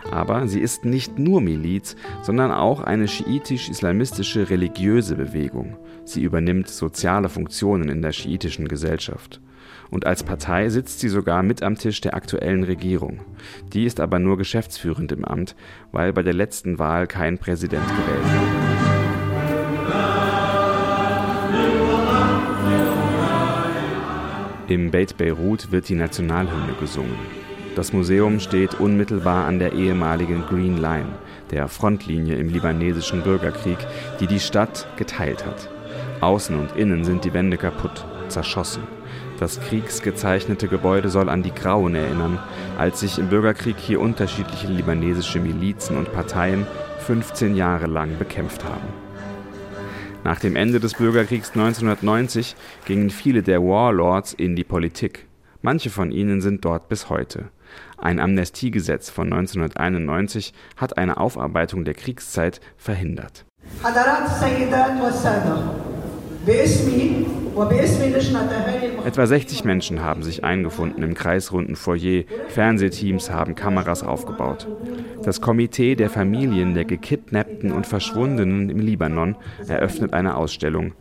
Aber 0.09 0.47
sie 0.47 0.61
ist 0.61 0.85
nicht 0.85 1.19
nur 1.19 1.41
Miliz, 1.41 1.97
sondern 2.21 2.51
auch 2.51 2.79
eine 2.79 3.09
schiitisch-islamistische 3.09 4.49
religiöse 4.49 5.15
Bewegung. 5.15 5.75
Sie 6.05 6.21
übernimmt 6.21 6.69
soziale 6.69 7.27
Funktionen 7.27 7.89
in 7.89 8.01
der 8.01 8.13
schiitischen 8.13 8.69
Gesellschaft 8.69 9.41
und 9.91 10.07
als 10.07 10.23
Partei 10.23 10.69
sitzt 10.69 11.01
sie 11.01 11.09
sogar 11.09 11.43
mit 11.43 11.61
am 11.61 11.75
Tisch 11.77 12.01
der 12.01 12.15
aktuellen 12.15 12.63
Regierung. 12.63 13.19
Die 13.73 13.85
ist 13.85 13.99
aber 13.99 14.17
nur 14.17 14.37
geschäftsführend 14.37 15.11
im 15.11 15.25
Amt, 15.25 15.55
weil 15.91 16.13
bei 16.13 16.23
der 16.23 16.33
letzten 16.33 16.79
Wahl 16.79 17.05
kein 17.05 17.37
Präsident 17.37 17.87
gewählt 17.87 18.23
wurde. 18.23 18.71
Im 24.67 24.89
Beit 24.89 25.17
Beirut 25.17 25.73
wird 25.73 25.89
die 25.89 25.95
Nationalhymne 25.95 26.73
gesungen. 26.79 27.17
Das 27.75 27.91
Museum 27.91 28.39
steht 28.39 28.75
unmittelbar 28.75 29.45
an 29.45 29.59
der 29.59 29.73
ehemaligen 29.73 30.43
Green 30.45 30.77
Line, 30.77 31.09
der 31.51 31.67
Frontlinie 31.67 32.35
im 32.35 32.47
libanesischen 32.47 33.21
Bürgerkrieg, 33.21 33.77
die 34.21 34.27
die 34.27 34.39
Stadt 34.39 34.87
geteilt 34.95 35.45
hat. 35.45 35.69
Außen 36.21 36.57
und 36.57 36.77
innen 36.77 37.03
sind 37.03 37.25
die 37.25 37.33
Wände 37.33 37.57
kaputt, 37.57 38.05
zerschossen. 38.29 38.83
Das 39.41 39.59
kriegsgezeichnete 39.59 40.67
Gebäude 40.67 41.09
soll 41.09 41.27
an 41.27 41.41
die 41.41 41.51
Grauen 41.51 41.95
erinnern, 41.95 42.37
als 42.77 42.99
sich 42.99 43.17
im 43.17 43.29
Bürgerkrieg 43.29 43.75
hier 43.75 43.99
unterschiedliche 43.99 44.67
libanesische 44.67 45.39
Milizen 45.39 45.97
und 45.97 46.13
Parteien 46.13 46.67
15 46.99 47.55
Jahre 47.55 47.87
lang 47.87 48.19
bekämpft 48.19 48.63
haben. 48.63 48.85
Nach 50.23 50.39
dem 50.39 50.55
Ende 50.55 50.79
des 50.79 50.93
Bürgerkriegs 50.93 51.53
1990 51.55 52.55
gingen 52.85 53.09
viele 53.09 53.41
der 53.41 53.63
Warlords 53.63 54.33
in 54.33 54.55
die 54.55 54.63
Politik. 54.63 55.25
Manche 55.63 55.89
von 55.89 56.11
ihnen 56.11 56.39
sind 56.41 56.63
dort 56.63 56.87
bis 56.87 57.09
heute. 57.09 57.45
Ein 57.97 58.19
Amnestiegesetz 58.19 59.09
von 59.09 59.33
1991 59.33 60.53
hat 60.77 60.99
eine 60.99 61.17
Aufarbeitung 61.17 61.83
der 61.83 61.95
Kriegszeit 61.95 62.61
verhindert. 62.77 63.45
Etwa 69.05 69.25
60 69.25 69.65
Menschen 69.65 70.01
haben 70.01 70.23
sich 70.23 70.43
eingefunden 70.43 71.03
im 71.03 71.13
kreisrunden 71.13 71.75
Foyer. 71.75 72.23
Fernsehteams 72.49 73.29
haben 73.29 73.55
Kameras 73.55 74.03
aufgebaut. 74.03 74.67
Das 75.23 75.41
Komitee 75.41 75.95
der 75.95 76.09
Familien 76.09 76.73
der 76.73 76.85
Gekidnappten 76.85 77.71
und 77.71 77.87
Verschwundenen 77.87 78.69
im 78.69 78.79
Libanon 78.79 79.35
eröffnet 79.67 80.13
eine 80.13 80.37
Ausstellung 80.37 80.93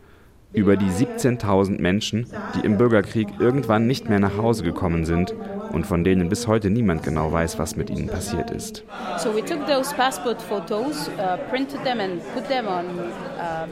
über 0.53 0.77
die 0.77 0.91
17.000 0.91 1.81
Menschen, 1.81 2.27
die 2.57 2.67
im 2.67 2.77
Bürgerkrieg 2.77 3.29
irgendwann 3.39 3.87
nicht 3.87 4.09
mehr 4.09 4.19
nach 4.19 4.37
Hause 4.37 4.65
gekommen 4.65 5.05
sind 5.05 5.35
und 5.73 5.87
von 5.87 6.05
denen 6.05 6.29
bis 6.29 6.47
heute 6.47 6.71
niemand 6.71 7.03
genau 7.03 7.33
weiß, 7.33 7.59
was 7.59 7.77
mit 7.77 7.91
ihnen 7.91 8.09
passiert 8.09 8.51
ist. 8.51 8.85
Uh, 8.85 9.19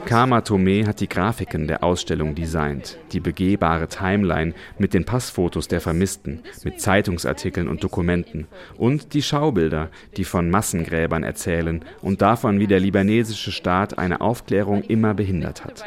Kama 0.05 0.41
Tome 0.41 0.87
hat 0.87 0.99
die 0.99 1.09
Grafiken 1.09 1.67
der 1.67 1.83
Ausstellung 1.83 2.35
designt, 2.35 2.97
die 3.11 3.19
begehbare 3.19 3.87
Timeline 3.87 4.53
mit 4.77 4.93
den 4.93 5.05
Passfotos 5.05 5.67
der 5.67 5.81
Vermissten, 5.81 6.41
mit 6.63 6.81
Zeitungsartikeln 6.81 7.67
und 7.67 7.83
Dokumenten 7.83 8.47
und 8.77 9.13
die 9.13 9.21
Schaubilder, 9.21 9.89
die 10.17 10.23
von 10.23 10.49
Massengräbern 10.49 11.23
erzählen 11.23 11.83
und 12.01 12.21
davon, 12.21 12.59
wie 12.59 12.67
der 12.67 12.79
libanesische 12.79 13.51
Staat 13.51 13.97
eine 13.97 14.21
Aufklärung 14.21 14.83
immer 14.83 15.13
behindert 15.13 15.65
hat. 15.65 15.83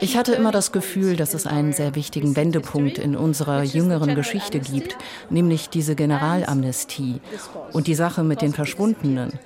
Ich 0.00 0.16
hatte 0.16 0.34
immer 0.34 0.50
das 0.50 0.72
Gefühl, 0.72 1.16
dass 1.16 1.34
es 1.34 1.46
einen 1.46 1.72
sehr 1.72 1.94
wichtigen 1.94 2.34
Wendepunkt 2.36 2.98
in 2.98 3.16
unserer 3.16 3.62
jüngeren 3.62 4.14
Geschichte 4.14 4.58
gibt, 4.58 4.96
nämlich 5.30 5.68
diese 5.68 5.94
Generalamnestie 5.94 7.20
und 7.72 7.86
die 7.86 7.94
Sache 7.94 8.24
mit 8.24 8.42
den 8.42 8.52
Verschwundenen. 8.52 9.38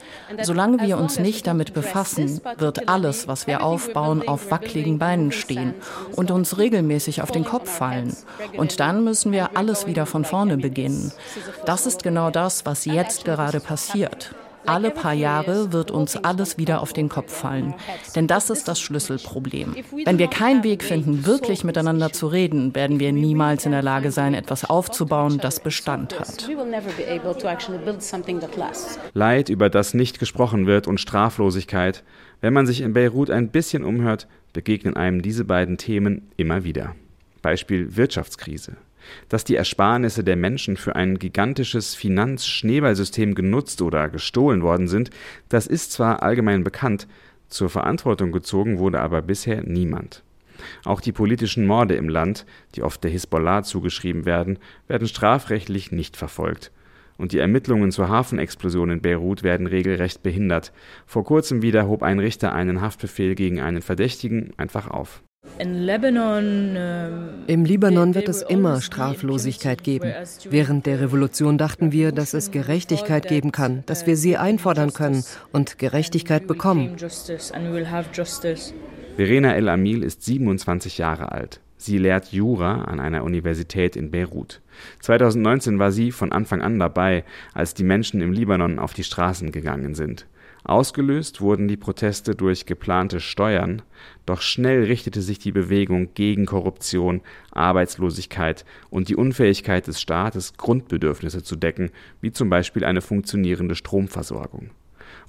Solange 0.42 0.80
wir 0.80 0.96
uns 0.96 1.18
nicht 1.18 1.46
damit 1.46 1.74
befassen, 1.74 2.40
wird 2.58 2.88
alles, 2.88 3.28
was 3.28 3.46
wir 3.46 3.62
aufbauen, 3.62 4.26
auf 4.26 4.50
wackeligen 4.50 4.98
Beinen 4.98 5.32
stehen 5.32 5.74
und 6.16 6.30
uns 6.30 6.58
regelmäßig 6.58 7.22
auf 7.22 7.30
den 7.30 7.44
Kopf 7.44 7.70
fallen. 7.70 8.16
Und 8.56 8.80
dann 8.80 9.04
müssen 9.04 9.32
wir 9.32 9.56
alles 9.56 9.86
wieder 9.86 10.06
von 10.06 10.24
vorne 10.24 10.56
beginnen. 10.56 11.12
Das 11.66 11.86
ist 11.86 12.02
genau 12.02 12.30
das, 12.30 12.64
was 12.64 12.84
jetzt 12.84 13.24
gerade 13.24 13.60
passiert. 13.60 14.34
Alle 14.66 14.90
paar 14.90 15.14
Jahre 15.14 15.72
wird 15.72 15.90
uns 15.90 16.16
alles 16.16 16.58
wieder 16.58 16.80
auf 16.80 16.92
den 16.92 17.08
Kopf 17.08 17.32
fallen. 17.32 17.74
Denn 18.14 18.26
das 18.26 18.50
ist 18.50 18.68
das 18.68 18.80
Schlüsselproblem. 18.80 19.74
Wenn 20.04 20.18
wir 20.18 20.28
keinen 20.28 20.62
Weg 20.64 20.82
finden, 20.82 21.26
wirklich 21.26 21.64
miteinander 21.64 22.12
zu 22.12 22.26
reden, 22.26 22.74
werden 22.74 23.00
wir 23.00 23.12
niemals 23.12 23.66
in 23.66 23.72
der 23.72 23.82
Lage 23.82 24.10
sein, 24.10 24.34
etwas 24.34 24.64
aufzubauen, 24.64 25.38
das 25.38 25.60
Bestand 25.60 26.18
hat. 26.18 26.48
Leid, 29.14 29.48
über 29.48 29.70
das 29.70 29.94
nicht 29.94 30.18
gesprochen 30.18 30.66
wird, 30.66 30.86
und 30.86 30.98
Straflosigkeit. 31.00 32.02
Wenn 32.40 32.52
man 32.52 32.66
sich 32.66 32.80
in 32.80 32.92
Beirut 32.92 33.30
ein 33.30 33.48
bisschen 33.48 33.84
umhört, 33.84 34.26
begegnen 34.52 34.96
einem 34.96 35.22
diese 35.22 35.44
beiden 35.44 35.78
Themen 35.78 36.30
immer 36.36 36.64
wieder. 36.64 36.94
Beispiel 37.42 37.96
Wirtschaftskrise. 37.96 38.76
Dass 39.28 39.44
die 39.44 39.56
Ersparnisse 39.56 40.24
der 40.24 40.36
Menschen 40.36 40.76
für 40.76 40.96
ein 40.96 41.18
gigantisches 41.18 41.94
Finanzschneeballsystem 41.94 43.34
genutzt 43.34 43.82
oder 43.82 44.08
gestohlen 44.08 44.62
worden 44.62 44.88
sind, 44.88 45.10
das 45.48 45.66
ist 45.66 45.92
zwar 45.92 46.22
allgemein 46.22 46.64
bekannt, 46.64 47.06
zur 47.48 47.68
Verantwortung 47.68 48.32
gezogen 48.32 48.78
wurde 48.78 49.00
aber 49.00 49.22
bisher 49.22 49.62
niemand. 49.62 50.22
Auch 50.84 51.00
die 51.00 51.12
politischen 51.12 51.66
Morde 51.66 51.94
im 51.94 52.08
Land, 52.08 52.46
die 52.74 52.82
oft 52.82 53.02
der 53.02 53.10
Hisbollah 53.10 53.62
zugeschrieben 53.62 54.24
werden, 54.24 54.58
werden 54.88 55.08
strafrechtlich 55.08 55.90
nicht 55.90 56.16
verfolgt. 56.16 56.70
Und 57.18 57.32
die 57.32 57.38
Ermittlungen 57.38 57.90
zur 57.90 58.08
Hafenexplosion 58.08 58.90
in 58.90 59.02
Beirut 59.02 59.42
werden 59.42 59.66
regelrecht 59.66 60.22
behindert. 60.22 60.72
Vor 61.06 61.24
kurzem 61.24 61.60
wieder 61.60 61.86
hob 61.86 62.02
ein 62.02 62.18
Richter 62.18 62.54
einen 62.54 62.80
Haftbefehl 62.80 63.34
gegen 63.34 63.60
einen 63.60 63.82
Verdächtigen 63.82 64.52
einfach 64.56 64.88
auf. 64.88 65.22
Ähm, 65.60 67.44
Im 67.46 67.64
Libanon 67.64 68.14
wird 68.14 68.28
es 68.28 68.42
immer 68.42 68.80
Straflosigkeit 68.80 69.82
geben. 69.82 70.12
Während 70.48 70.86
der 70.86 71.00
Revolution 71.00 71.58
dachten 71.58 71.92
wir, 71.92 72.12
dass 72.12 72.34
es 72.34 72.50
Gerechtigkeit 72.50 73.28
geben 73.28 73.52
kann, 73.52 73.82
dass 73.86 74.06
wir 74.06 74.16
sie 74.16 74.36
einfordern 74.36 74.92
können 74.92 75.22
und 75.52 75.78
Gerechtigkeit 75.78 76.46
bekommen. 76.46 76.96
Verena 79.16 79.54
El 79.54 79.68
Amil 79.68 80.02
ist 80.02 80.24
27 80.24 80.98
Jahre 80.98 81.32
alt. 81.32 81.60
Sie 81.76 81.98
lehrt 81.98 82.32
Jura 82.32 82.84
an 82.84 83.00
einer 83.00 83.24
Universität 83.24 83.96
in 83.96 84.10
Beirut. 84.10 84.60
2019 85.00 85.78
war 85.78 85.92
sie 85.92 86.12
von 86.12 86.32
Anfang 86.32 86.60
an 86.62 86.78
dabei, 86.78 87.24
als 87.54 87.74
die 87.74 87.84
Menschen 87.84 88.20
im 88.20 88.32
Libanon 88.32 88.78
auf 88.78 88.92
die 88.92 89.04
Straßen 89.04 89.50
gegangen 89.52 89.94
sind. 89.94 90.26
Ausgelöst 90.64 91.40
wurden 91.40 91.68
die 91.68 91.78
Proteste 91.78 92.34
durch 92.34 92.66
geplante 92.66 93.20
Steuern, 93.20 93.82
doch 94.26 94.42
schnell 94.42 94.84
richtete 94.84 95.22
sich 95.22 95.38
die 95.38 95.52
Bewegung 95.52 96.10
gegen 96.14 96.46
Korruption, 96.46 97.20
Arbeitslosigkeit 97.50 98.64
und 98.90 99.08
die 99.08 99.16
Unfähigkeit 99.16 99.86
des 99.86 100.00
Staates, 100.00 100.54
Grundbedürfnisse 100.56 101.42
zu 101.42 101.56
decken, 101.56 101.90
wie 102.20 102.32
zum 102.32 102.50
Beispiel 102.50 102.84
eine 102.84 103.00
funktionierende 103.00 103.74
Stromversorgung 103.74 104.70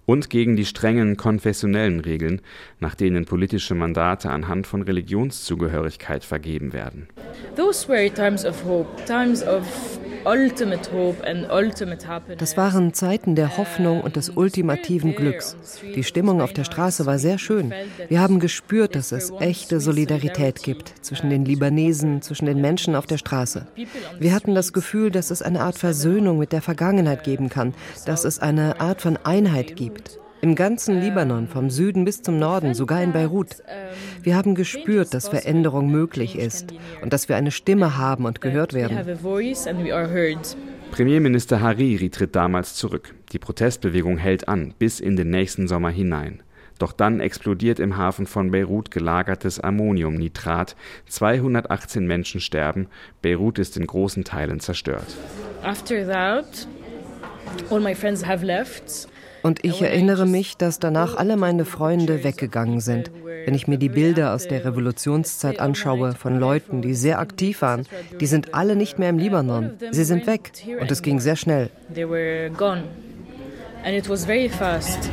und 0.05 0.29
gegen 0.29 0.55
die 0.55 0.65
strengen 0.65 1.17
konfessionellen 1.17 1.99
Regeln, 1.99 2.41
nach 2.79 2.95
denen 2.95 3.25
politische 3.25 3.75
Mandate 3.75 4.29
anhand 4.29 4.67
von 4.67 4.81
Religionszugehörigkeit 4.81 6.23
vergeben 6.25 6.73
werden. 6.73 7.07
Das 12.37 12.57
waren 12.57 12.93
Zeiten 12.93 13.35
der 13.35 13.57
Hoffnung 13.57 14.01
und 14.01 14.15
des 14.15 14.29
ultimativen 14.29 15.15
Glücks. 15.15 15.57
Die 15.95 16.03
Stimmung 16.03 16.41
auf 16.41 16.53
der 16.53 16.63
Straße 16.63 17.05
war 17.05 17.19
sehr 17.19 17.37
schön. 17.37 17.73
Wir 18.07 18.21
haben 18.21 18.39
gespürt, 18.39 18.95
dass 18.95 19.11
es 19.11 19.31
echte 19.39 19.79
Solidarität 19.79 20.63
gibt 20.63 20.93
zwischen 21.01 21.29
den 21.29 21.45
Libanesen, 21.45 22.21
zwischen 22.21 22.45
den 22.45 22.61
Menschen 22.61 22.95
auf 22.95 23.05
der 23.05 23.17
Straße. 23.17 23.67
Wir 24.19 24.33
hatten 24.33 24.55
das 24.55 24.73
Gefühl, 24.73 25.11
dass 25.11 25.31
es 25.31 25.41
eine 25.41 25.61
Art 25.61 25.77
Versöhnung 25.77 26.37
mit 26.37 26.51
der 26.51 26.61
Vergangenheit 26.61 27.23
geben 27.23 27.49
kann, 27.49 27.73
dass 28.05 28.25
es 28.25 28.39
eine 28.39 28.79
Art 28.79 29.01
von 29.01 29.17
Einheit 29.17 29.75
gibt. 29.75 30.19
Im 30.41 30.55
ganzen 30.55 30.99
Libanon, 30.99 31.47
vom 31.47 31.69
Süden 31.69 32.03
bis 32.03 32.23
zum 32.23 32.39
Norden, 32.39 32.73
sogar 32.73 33.03
in 33.03 33.11
Beirut. 33.11 33.57
Wir 34.23 34.35
haben 34.35 34.55
gespürt, 34.55 35.13
dass 35.13 35.29
Veränderung 35.29 35.91
möglich 35.91 36.35
ist 36.35 36.73
und 37.01 37.13
dass 37.13 37.29
wir 37.29 37.35
eine 37.35 37.51
Stimme 37.51 37.97
haben 37.97 38.25
und 38.25 38.41
gehört 38.41 38.73
werden. 38.73 38.97
Premierminister 40.91 41.61
Hariri 41.61 42.09
tritt 42.09 42.35
damals 42.35 42.75
zurück. 42.75 43.13
Die 43.31 43.39
Protestbewegung 43.39 44.17
hält 44.17 44.47
an, 44.47 44.73
bis 44.77 44.99
in 44.99 45.15
den 45.15 45.29
nächsten 45.29 45.67
Sommer 45.67 45.89
hinein. 45.89 46.41
Doch 46.79 46.93
dann 46.93 47.19
explodiert 47.19 47.79
im 47.79 47.95
Hafen 47.95 48.25
von 48.25 48.49
Beirut 48.49 48.89
gelagertes 48.89 49.59
Ammoniumnitrat. 49.59 50.75
218 51.07 52.07
Menschen 52.07 52.41
sterben. 52.41 52.87
Beirut 53.21 53.59
ist 53.59 53.77
in 53.77 53.85
großen 53.85 54.23
Teilen 54.23 54.59
zerstört. 54.59 55.05
After 55.61 56.03
that, 56.07 56.67
all 57.69 57.79
my 57.79 57.93
friends 57.93 58.25
have 58.25 58.43
left. 58.43 59.07
Und 59.43 59.63
ich 59.63 59.81
erinnere 59.81 60.25
mich, 60.25 60.57
dass 60.57 60.79
danach 60.79 61.15
alle 61.15 61.37
meine 61.37 61.65
Freunde 61.65 62.23
weggegangen 62.23 62.79
sind. 62.79 63.11
Wenn 63.45 63.55
ich 63.55 63.67
mir 63.67 63.77
die 63.77 63.89
Bilder 63.89 64.33
aus 64.33 64.47
der 64.47 64.65
Revolutionszeit 64.65 65.59
anschaue 65.59 66.13
von 66.13 66.39
Leuten, 66.39 66.81
die 66.81 66.93
sehr 66.93 67.19
aktiv 67.19 67.61
waren, 67.61 67.87
die 68.19 68.27
sind 68.27 68.53
alle 68.53 68.75
nicht 68.75 68.99
mehr 68.99 69.09
im 69.09 69.17
Libanon. 69.17 69.71
Sie 69.91 70.03
sind 70.03 70.27
weg 70.27 70.51
und 70.79 70.91
es 70.91 71.01
ging 71.01 71.19
sehr 71.19 71.35
schnell. 71.35 71.69
And 73.83 73.95
it 73.95 74.07
was 74.07 74.25
very 74.25 74.47
fast. 74.47 75.09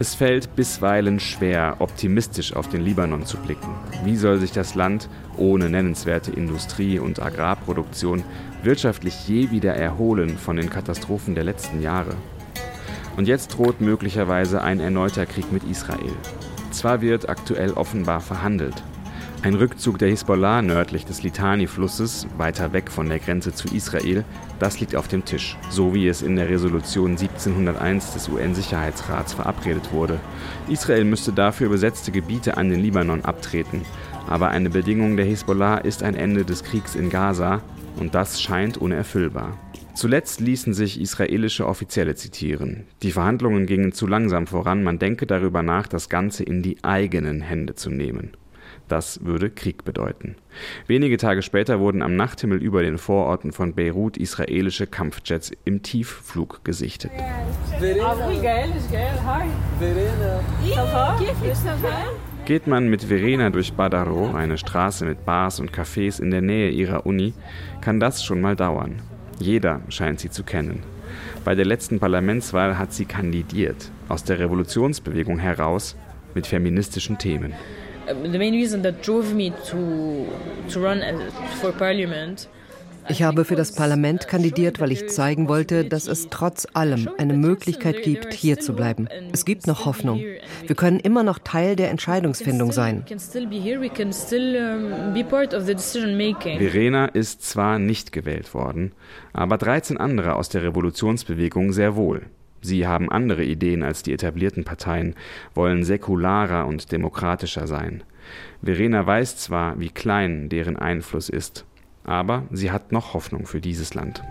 Es 0.00 0.16
fällt 0.16 0.56
bisweilen 0.56 1.20
schwer, 1.20 1.76
optimistisch 1.78 2.54
auf 2.54 2.68
den 2.68 2.80
Libanon 2.80 3.24
zu 3.24 3.36
blicken. 3.36 3.70
Wie 4.04 4.16
soll 4.16 4.40
sich 4.40 4.50
das 4.50 4.74
Land 4.74 5.08
ohne 5.36 5.70
nennenswerte 5.70 6.32
Industrie 6.32 6.98
und 6.98 7.22
Agrarproduktion 7.22 8.24
wirtschaftlich 8.64 9.28
je 9.28 9.52
wieder 9.52 9.74
erholen 9.74 10.36
von 10.36 10.56
den 10.56 10.68
Katastrophen 10.68 11.36
der 11.36 11.44
letzten 11.44 11.80
Jahre? 11.80 12.16
Und 13.16 13.28
jetzt 13.28 13.56
droht 13.56 13.80
möglicherweise 13.80 14.62
ein 14.62 14.80
erneuter 14.80 15.26
Krieg 15.26 15.52
mit 15.52 15.62
Israel. 15.62 16.12
Zwar 16.72 17.00
wird 17.00 17.28
aktuell 17.28 17.70
offenbar 17.74 18.20
verhandelt. 18.20 18.82
Ein 19.44 19.56
Rückzug 19.56 19.98
der 19.98 20.08
Hisbollah 20.08 20.62
nördlich 20.62 21.04
des 21.04 21.22
Litani-Flusses, 21.22 22.26
weiter 22.38 22.72
weg 22.72 22.90
von 22.90 23.10
der 23.10 23.18
Grenze 23.18 23.52
zu 23.52 23.68
Israel, 23.74 24.24
das 24.58 24.80
liegt 24.80 24.96
auf 24.96 25.06
dem 25.06 25.26
Tisch, 25.26 25.58
so 25.68 25.92
wie 25.92 26.08
es 26.08 26.22
in 26.22 26.36
der 26.36 26.48
Resolution 26.48 27.10
1701 27.10 28.14
des 28.14 28.30
UN-Sicherheitsrats 28.30 29.34
verabredet 29.34 29.92
wurde. 29.92 30.18
Israel 30.70 31.04
müsste 31.04 31.30
dafür 31.30 31.68
besetzte 31.68 32.10
Gebiete 32.10 32.56
an 32.56 32.70
den 32.70 32.80
Libanon 32.80 33.22
abtreten. 33.22 33.82
Aber 34.30 34.48
eine 34.48 34.70
Bedingung 34.70 35.18
der 35.18 35.26
Hisbollah 35.26 35.76
ist 35.76 36.02
ein 36.02 36.14
Ende 36.14 36.46
des 36.46 36.64
Kriegs 36.64 36.94
in 36.94 37.10
Gaza, 37.10 37.60
und 38.00 38.14
das 38.14 38.40
scheint 38.40 38.78
unerfüllbar. 38.78 39.58
Zuletzt 39.92 40.40
ließen 40.40 40.72
sich 40.72 40.98
israelische 40.98 41.66
Offizielle 41.66 42.14
zitieren. 42.14 42.84
Die 43.02 43.12
Verhandlungen 43.12 43.66
gingen 43.66 43.92
zu 43.92 44.06
langsam 44.06 44.46
voran, 44.46 44.82
man 44.82 44.98
denke 44.98 45.26
darüber 45.26 45.62
nach, 45.62 45.86
das 45.86 46.08
Ganze 46.08 46.44
in 46.44 46.62
die 46.62 46.78
eigenen 46.82 47.42
Hände 47.42 47.74
zu 47.74 47.90
nehmen. 47.90 48.30
Das 48.88 49.24
würde 49.24 49.48
Krieg 49.48 49.84
bedeuten. 49.84 50.36
Wenige 50.86 51.16
Tage 51.16 51.42
später 51.42 51.80
wurden 51.80 52.02
am 52.02 52.16
Nachthimmel 52.16 52.62
über 52.62 52.82
den 52.82 52.98
Vororten 52.98 53.52
von 53.52 53.74
Beirut 53.74 54.16
israelische 54.16 54.86
Kampfjets 54.86 55.52
im 55.64 55.82
Tiefflug 55.82 56.62
gesichtet. 56.64 57.10
Geht 62.44 62.66
man 62.66 62.88
mit 62.88 63.04
Verena 63.04 63.48
durch 63.48 63.72
Badaro, 63.72 64.34
eine 64.34 64.58
Straße 64.58 65.06
mit 65.06 65.24
Bars 65.24 65.60
und 65.60 65.72
Cafés 65.72 66.20
in 66.20 66.30
der 66.30 66.42
Nähe 66.42 66.68
ihrer 66.68 67.06
Uni, 67.06 67.32
kann 67.80 68.00
das 68.00 68.22
schon 68.22 68.42
mal 68.42 68.54
dauern. 68.54 69.00
Jeder 69.38 69.80
scheint 69.88 70.20
sie 70.20 70.30
zu 70.30 70.44
kennen. 70.44 70.82
Bei 71.42 71.54
der 71.54 71.64
letzten 71.64 72.00
Parlamentswahl 72.00 72.78
hat 72.78 72.92
sie 72.92 73.06
kandidiert, 73.06 73.90
aus 74.08 74.24
der 74.24 74.38
Revolutionsbewegung 74.38 75.38
heraus, 75.38 75.96
mit 76.34 76.46
feministischen 76.46 77.16
Themen. 77.16 77.54
The 78.06 78.38
main 78.38 78.54
reason 78.54 78.82
that 78.82 79.02
drove 79.02 79.34
me 79.34 79.50
to, 79.70 80.26
to 80.70 80.80
run 80.80 81.02
for 81.60 81.72
parliament 81.72 82.48
ich 83.08 83.22
habe 83.22 83.44
für 83.44 83.54
das 83.54 83.74
Parlament 83.74 84.28
kandidiert, 84.28 84.80
weil 84.80 84.90
ich 84.90 85.08
zeigen 85.10 85.46
wollte, 85.48 85.84
dass 85.84 86.06
es 86.06 86.28
trotz 86.30 86.66
allem 86.72 87.10
eine 87.18 87.34
Möglichkeit 87.34 88.02
gibt, 88.02 88.32
hier 88.32 88.58
zu 88.58 88.72
bleiben. 88.72 89.08
Es 89.32 89.44
gibt 89.44 89.66
noch 89.66 89.84
Hoffnung. 89.84 90.20
Wir 90.66 90.74
können 90.74 91.00
immer 91.00 91.22
noch 91.22 91.38
Teil 91.38 91.76
der 91.76 91.90
Entscheidungsfindung 91.90 92.72
sein. 92.72 93.04
Verena 96.58 97.06
ist 97.06 97.42
zwar 97.42 97.78
nicht 97.78 98.12
gewählt 98.12 98.54
worden, 98.54 98.92
aber 99.34 99.58
13 99.58 99.98
andere 99.98 100.36
aus 100.36 100.48
der 100.48 100.62
Revolutionsbewegung 100.62 101.72
sehr 101.72 101.96
wohl. 101.96 102.22
Sie 102.64 102.86
haben 102.86 103.12
andere 103.12 103.44
Ideen 103.44 103.82
als 103.82 104.02
die 104.02 104.14
etablierten 104.14 104.64
Parteien, 104.64 105.14
wollen 105.54 105.84
säkularer 105.84 106.66
und 106.66 106.92
demokratischer 106.92 107.66
sein. 107.66 108.02
Verena 108.62 109.06
weiß 109.06 109.36
zwar, 109.36 109.78
wie 109.78 109.90
klein 109.90 110.48
deren 110.48 110.76
Einfluss 110.76 111.28
ist, 111.28 111.66
aber 112.04 112.44
sie 112.50 112.70
hat 112.70 112.90
noch 112.90 113.12
Hoffnung 113.12 113.44
für 113.44 113.60
dieses 113.60 113.92
Land. 113.92 114.22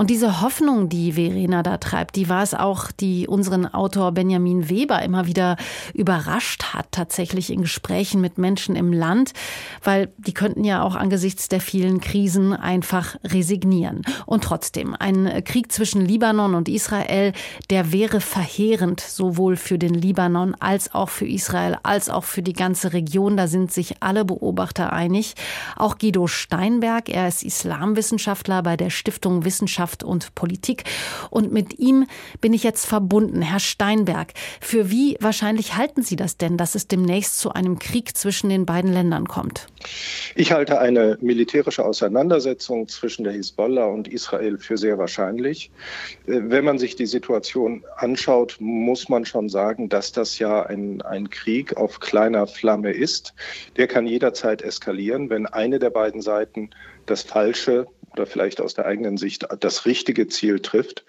Und 0.00 0.08
diese 0.08 0.40
Hoffnung, 0.40 0.88
die 0.88 1.12
Verena 1.12 1.62
da 1.62 1.76
treibt, 1.76 2.16
die 2.16 2.30
war 2.30 2.42
es 2.42 2.54
auch, 2.54 2.90
die 2.90 3.28
unseren 3.28 3.66
Autor 3.66 4.12
Benjamin 4.12 4.70
Weber 4.70 5.02
immer 5.02 5.26
wieder 5.26 5.58
überrascht 5.92 6.72
hat, 6.72 6.86
tatsächlich 6.90 7.52
in 7.52 7.60
Gesprächen 7.60 8.22
mit 8.22 8.38
Menschen 8.38 8.76
im 8.76 8.94
Land, 8.94 9.34
weil 9.84 10.10
die 10.16 10.32
könnten 10.32 10.64
ja 10.64 10.82
auch 10.82 10.94
angesichts 10.94 11.48
der 11.48 11.60
vielen 11.60 12.00
Krisen 12.00 12.54
einfach 12.54 13.16
resignieren. 13.24 14.00
Und 14.24 14.42
trotzdem, 14.42 14.96
ein 14.98 15.44
Krieg 15.44 15.70
zwischen 15.70 16.06
Libanon 16.06 16.54
und 16.54 16.70
Israel, 16.70 17.34
der 17.68 17.92
wäre 17.92 18.22
verheerend, 18.22 19.00
sowohl 19.00 19.56
für 19.56 19.76
den 19.76 19.92
Libanon 19.92 20.54
als 20.60 20.94
auch 20.94 21.10
für 21.10 21.26
Israel, 21.26 21.76
als 21.82 22.08
auch 22.08 22.24
für 22.24 22.40
die 22.40 22.54
ganze 22.54 22.94
Region. 22.94 23.36
Da 23.36 23.48
sind 23.48 23.70
sich 23.70 24.02
alle 24.02 24.24
Beobachter 24.24 24.94
einig. 24.94 25.34
Auch 25.76 25.98
Guido 25.98 26.26
Steinberg, 26.26 27.10
er 27.10 27.28
ist 27.28 27.42
Islamwissenschaftler 27.42 28.62
bei 28.62 28.78
der 28.78 28.88
Stiftung 28.88 29.44
Wissenschaft 29.44 29.89
Wirtschaft 29.90 30.04
und 30.04 30.34
Politik. 30.34 30.84
Und 31.30 31.52
mit 31.52 31.78
ihm 31.78 32.06
bin 32.40 32.52
ich 32.52 32.62
jetzt 32.62 32.86
verbunden. 32.86 33.42
Herr 33.42 33.60
Steinberg, 33.60 34.32
für 34.60 34.90
wie 34.90 35.16
wahrscheinlich 35.20 35.76
halten 35.76 36.02
Sie 36.02 36.16
das 36.16 36.36
denn, 36.36 36.56
dass 36.56 36.74
es 36.74 36.86
demnächst 36.88 37.38
zu 37.38 37.52
einem 37.52 37.78
Krieg 37.78 38.16
zwischen 38.16 38.48
den 38.50 38.66
beiden 38.66 38.92
Ländern 38.92 39.26
kommt? 39.26 39.66
Ich 40.34 40.52
halte 40.52 40.78
eine 40.78 41.18
militärische 41.20 41.84
Auseinandersetzung 41.84 42.88
zwischen 42.88 43.24
der 43.24 43.32
Hisbollah 43.32 43.86
und 43.86 44.08
Israel 44.08 44.58
für 44.58 44.76
sehr 44.76 44.98
wahrscheinlich. 44.98 45.70
Äh, 46.26 46.40
wenn 46.44 46.64
man 46.64 46.78
sich 46.78 46.96
die 46.96 47.06
Situation 47.06 47.84
anschaut, 47.96 48.56
muss 48.60 49.08
man 49.08 49.24
schon 49.24 49.48
sagen, 49.48 49.88
dass 49.88 50.12
das 50.12 50.38
ja 50.38 50.62
ein, 50.66 51.02
ein 51.02 51.30
Krieg 51.30 51.76
auf 51.76 52.00
kleiner 52.00 52.46
Flamme 52.46 52.92
ist. 52.92 53.34
Der 53.76 53.86
kann 53.86 54.06
jederzeit 54.06 54.62
eskalieren, 54.62 55.30
wenn 55.30 55.46
eine 55.46 55.78
der 55.78 55.90
beiden 55.90 56.22
Seiten 56.22 56.70
das 57.06 57.22
Falsche 57.22 57.86
oder 58.12 58.26
vielleicht 58.26 58.60
aus 58.60 58.74
der 58.74 58.86
eigenen 58.86 59.16
Sicht 59.16 59.46
das 59.60 59.86
richtige 59.86 60.26
Ziel 60.28 60.60
trifft. 60.60 61.04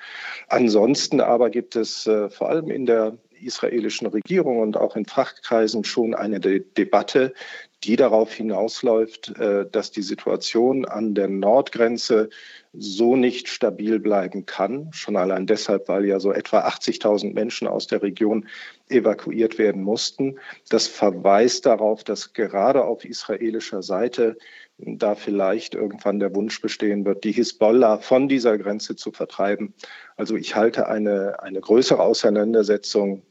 Ansonsten 0.48 1.22
aber 1.22 1.50
gibt 1.50 1.76
es 1.76 2.08
äh, 2.08 2.30
vor 2.30 2.50
allem 2.50 2.70
in 2.70 2.86
der 2.86 3.18
israelischen 3.42 4.08
Regierung 4.08 4.60
und 4.60 4.78
auch 4.78 4.96
in 4.96 5.06
Fachkreisen 5.06 5.84
schon 5.84 6.14
eine 6.14 6.40
De 6.40 6.64
Debatte, 6.78 7.34
die 7.84 7.96
darauf 7.96 8.32
hinausläuft, 8.34 9.38
äh, 9.38 9.65
dass 9.70 9.91
die 9.91 10.04
Situation 10.04 10.86
an 10.86 11.15
der 11.15 11.28
Nordgrenze 11.28 12.30
so 12.74 13.15
nicht 13.15 13.50
stabil 13.50 14.00
bleiben 14.00 14.46
kann. 14.46 14.89
Schon 14.94 15.17
allein 15.17 15.48
deshalb, 15.48 15.89
weil 15.89 16.06
ja 16.06 16.20
so 16.20 16.32
etwa 16.32 16.60
80.000 16.67 17.34
Menschen 17.34 17.67
aus 17.67 17.88
der 17.88 18.02
Region 18.02 18.48
evakuiert 18.88 19.58
werden 19.58 19.82
mussten. 19.82 20.39
Das 20.70 20.88
verweist 20.88 21.65
darauf, 21.65 22.04
dass 22.04 22.34
gerade 22.34 22.86
auf 22.86 23.04
israelischer 23.04 23.82
Seite 23.82 24.38
da 24.78 25.15
vielleicht 25.15 25.76
irgendwann 25.76 26.20
der 26.20 26.34
Wunsch 26.36 26.62
bestehen 26.62 27.06
wird, 27.06 27.24
die 27.24 27.32
Hisbollah 27.32 27.98
von 27.98 28.28
dieser 28.28 28.58
Grenze 28.58 28.96
zu 28.96 29.12
vertreiben. 29.12 29.74
Also 30.15 30.36
ich 30.36 30.56
halte 30.56 30.88
eine, 30.88 31.41
eine 31.41 31.62
größere 31.62 32.02
Auseinandersetzung 32.02 33.24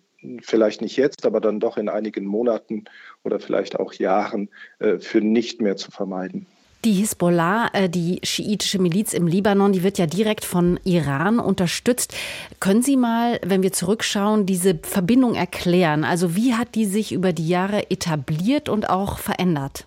vielleicht 0.42 0.82
nicht 0.82 0.96
jetzt, 0.96 1.24
aber 1.24 1.40
dann 1.40 1.60
doch 1.60 1.76
in 1.76 1.88
einigen 1.88 2.24
Monaten 2.24 2.84
oder 3.24 3.40
vielleicht 3.40 3.78
auch 3.78 3.92
Jahren 3.94 4.48
äh, 4.78 4.98
für 4.98 5.20
nicht 5.20 5.60
mehr 5.60 5.76
zu 5.76 5.90
vermeiden. 5.90 6.46
Die 6.86 6.92
Hisbollah, 6.92 7.68
äh, 7.74 7.90
die 7.90 8.20
schiitische 8.22 8.78
Miliz 8.78 9.12
im 9.12 9.26
Libanon, 9.26 9.72
die 9.72 9.82
wird 9.82 9.98
ja 9.98 10.06
direkt 10.06 10.46
von 10.46 10.80
Iran 10.84 11.38
unterstützt. 11.38 12.14
Können 12.58 12.80
Sie 12.80 12.96
mal, 12.96 13.38
wenn 13.44 13.62
wir 13.62 13.72
zurückschauen, 13.72 14.46
diese 14.46 14.78
Verbindung 14.82 15.34
erklären? 15.34 16.04
Also 16.04 16.36
wie 16.36 16.54
hat 16.54 16.74
die 16.74 16.86
sich 16.86 17.12
über 17.12 17.34
die 17.34 17.48
Jahre 17.48 17.90
etabliert 17.90 18.70
und 18.70 18.88
auch 18.88 19.18
verändert? 19.18 19.86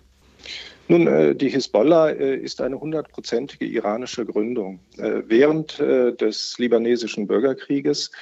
Nun, 0.86 1.08
äh, 1.08 1.34
die 1.34 1.48
Hisbollah 1.48 2.10
ist 2.10 2.60
eine 2.60 2.78
hundertprozentige 2.78 3.64
iranische 3.64 4.24
Gründung. 4.24 4.78
Äh, 4.96 5.22
während 5.26 5.80
des 5.80 6.58
libanesischen 6.58 7.26
Bürgerkrieges 7.26 8.12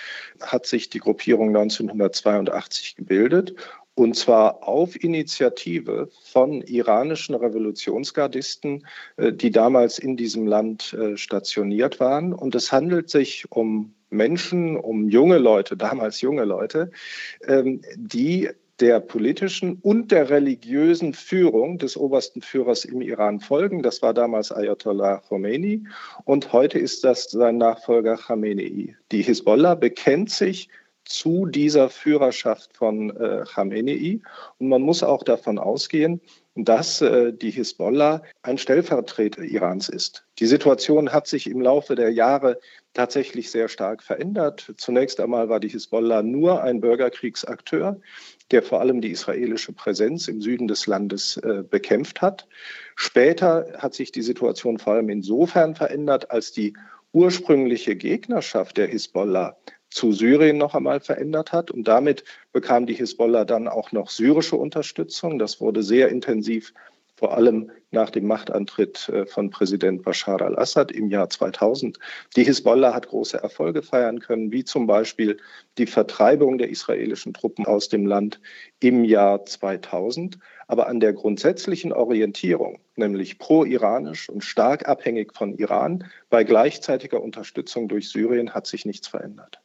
hat 0.40 0.64
sich 0.64 0.88
die 0.88 1.00
Gruppierung 1.00 1.48
1982 1.48 2.96
gebildet 2.96 3.54
und 3.94 4.16
zwar 4.16 4.66
auf 4.66 5.02
Initiative 5.02 6.08
von 6.24 6.62
iranischen 6.62 7.34
Revolutionsgardisten, 7.34 8.86
die 9.18 9.50
damals 9.50 9.98
in 9.98 10.16
diesem 10.16 10.46
Land 10.46 10.96
stationiert 11.16 12.00
waren. 12.00 12.32
Und 12.32 12.54
es 12.54 12.72
handelt 12.72 13.10
sich 13.10 13.44
um 13.50 13.94
Menschen, 14.12 14.76
um 14.76 15.08
junge 15.08 15.38
Leute, 15.38 15.76
damals 15.88 16.20
junge 16.20 16.44
Leute, 16.44 16.90
ähm, 17.46 17.80
die 17.96 18.50
der 18.80 19.00
politischen 19.00 19.78
und 19.82 20.10
der 20.10 20.28
religiösen 20.28 21.14
Führung 21.14 21.78
des 21.78 21.96
obersten 21.96 22.42
Führers 22.42 22.84
im 22.84 23.00
Iran 23.00 23.38
folgen. 23.38 23.82
Das 23.82 24.02
war 24.02 24.12
damals 24.12 24.50
Ayatollah 24.50 25.18
Khomeini 25.18 25.86
und 26.24 26.52
heute 26.52 26.80
ist 26.80 27.04
das 27.04 27.30
sein 27.30 27.58
Nachfolger 27.58 28.16
Khamenei. 28.16 28.96
Die 29.12 29.22
Hisbollah 29.22 29.76
bekennt 29.76 30.30
sich 30.30 30.68
zu 31.04 31.46
dieser 31.46 31.88
Führerschaft 31.88 32.76
von 32.76 33.10
äh, 33.16 33.44
Khamenei 33.46 34.20
und 34.58 34.68
man 34.68 34.82
muss 34.82 35.02
auch 35.02 35.22
davon 35.22 35.58
ausgehen, 35.58 36.20
dass 36.54 37.00
äh, 37.00 37.32
die 37.32 37.50
Hisbollah 37.50 38.22
ein 38.42 38.58
Stellvertreter 38.58 39.42
Irans 39.42 39.88
ist. 39.88 40.26
Die 40.38 40.46
Situation 40.46 41.12
hat 41.12 41.26
sich 41.26 41.48
im 41.48 41.60
Laufe 41.60 41.94
der 41.94 42.10
Jahre 42.10 42.58
tatsächlich 42.94 43.50
sehr 43.50 43.68
stark 43.68 44.02
verändert. 44.02 44.72
Zunächst 44.76 45.18
einmal 45.18 45.48
war 45.48 45.60
die 45.60 45.68
Hisbollah 45.68 46.22
nur 46.22 46.62
ein 46.62 46.80
Bürgerkriegsakteur 46.80 48.00
der 48.52 48.62
vor 48.62 48.80
allem 48.80 49.00
die 49.00 49.10
israelische 49.10 49.72
Präsenz 49.72 50.28
im 50.28 50.40
Süden 50.40 50.68
des 50.68 50.86
Landes 50.86 51.38
äh, 51.38 51.64
bekämpft 51.68 52.20
hat. 52.20 52.46
Später 52.94 53.66
hat 53.78 53.94
sich 53.94 54.12
die 54.12 54.22
Situation 54.22 54.78
vor 54.78 54.94
allem 54.94 55.08
insofern 55.08 55.74
verändert, 55.74 56.30
als 56.30 56.52
die 56.52 56.74
ursprüngliche 57.12 57.96
Gegnerschaft 57.96 58.76
der 58.76 58.86
Hisbollah 58.86 59.56
zu 59.94 60.12
Syrien 60.12 60.58
noch 60.58 60.74
einmal 60.74 61.00
verändert 61.00 61.52
hat. 61.52 61.70
Und 61.70 61.88
damit 61.88 62.24
bekam 62.52 62.86
die 62.86 62.94
Hisbollah 62.94 63.44
dann 63.44 63.68
auch 63.68 63.92
noch 63.92 64.10
syrische 64.10 64.56
Unterstützung. 64.56 65.38
Das 65.38 65.60
wurde 65.60 65.82
sehr 65.82 66.08
intensiv 66.08 66.72
vor 67.22 67.36
allem 67.36 67.70
nach 67.92 68.10
dem 68.10 68.26
Machtantritt 68.26 69.08
äh, 69.08 69.26
von 69.26 69.50
Präsident 69.50 70.02
Bashar 70.02 70.42
al-Assad 70.42 70.90
im 70.90 71.08
Jahr 71.08 71.30
2000. 71.30 72.00
Die 72.34 72.42
Hisbollah 72.42 72.94
hat 72.94 73.06
große 73.06 73.40
Erfolge 73.40 73.82
feiern 73.82 74.18
können, 74.18 74.50
wie 74.50 74.64
zum 74.64 74.88
Beispiel 74.88 75.36
die 75.78 75.86
Vertreibung 75.86 76.58
der 76.58 76.70
israelischen 76.70 77.32
Truppen 77.32 77.64
aus 77.64 77.88
dem 77.88 78.06
Land 78.06 78.40
im 78.80 79.04
Jahr 79.04 79.46
2000. 79.46 80.40
Aber 80.66 80.88
an 80.88 80.98
der 80.98 81.12
grundsätzlichen 81.12 81.92
Orientierung, 81.92 82.80
nämlich 82.96 83.38
pro-iranisch 83.38 84.28
und 84.28 84.42
stark 84.42 84.88
abhängig 84.88 85.32
von 85.32 85.54
Iran, 85.54 86.10
bei 86.28 86.42
gleichzeitiger 86.42 87.22
Unterstützung 87.22 87.86
durch 87.86 88.08
Syrien 88.08 88.52
hat 88.52 88.66
sich 88.66 88.84
nichts 88.84 89.06
verändert. 89.06 89.60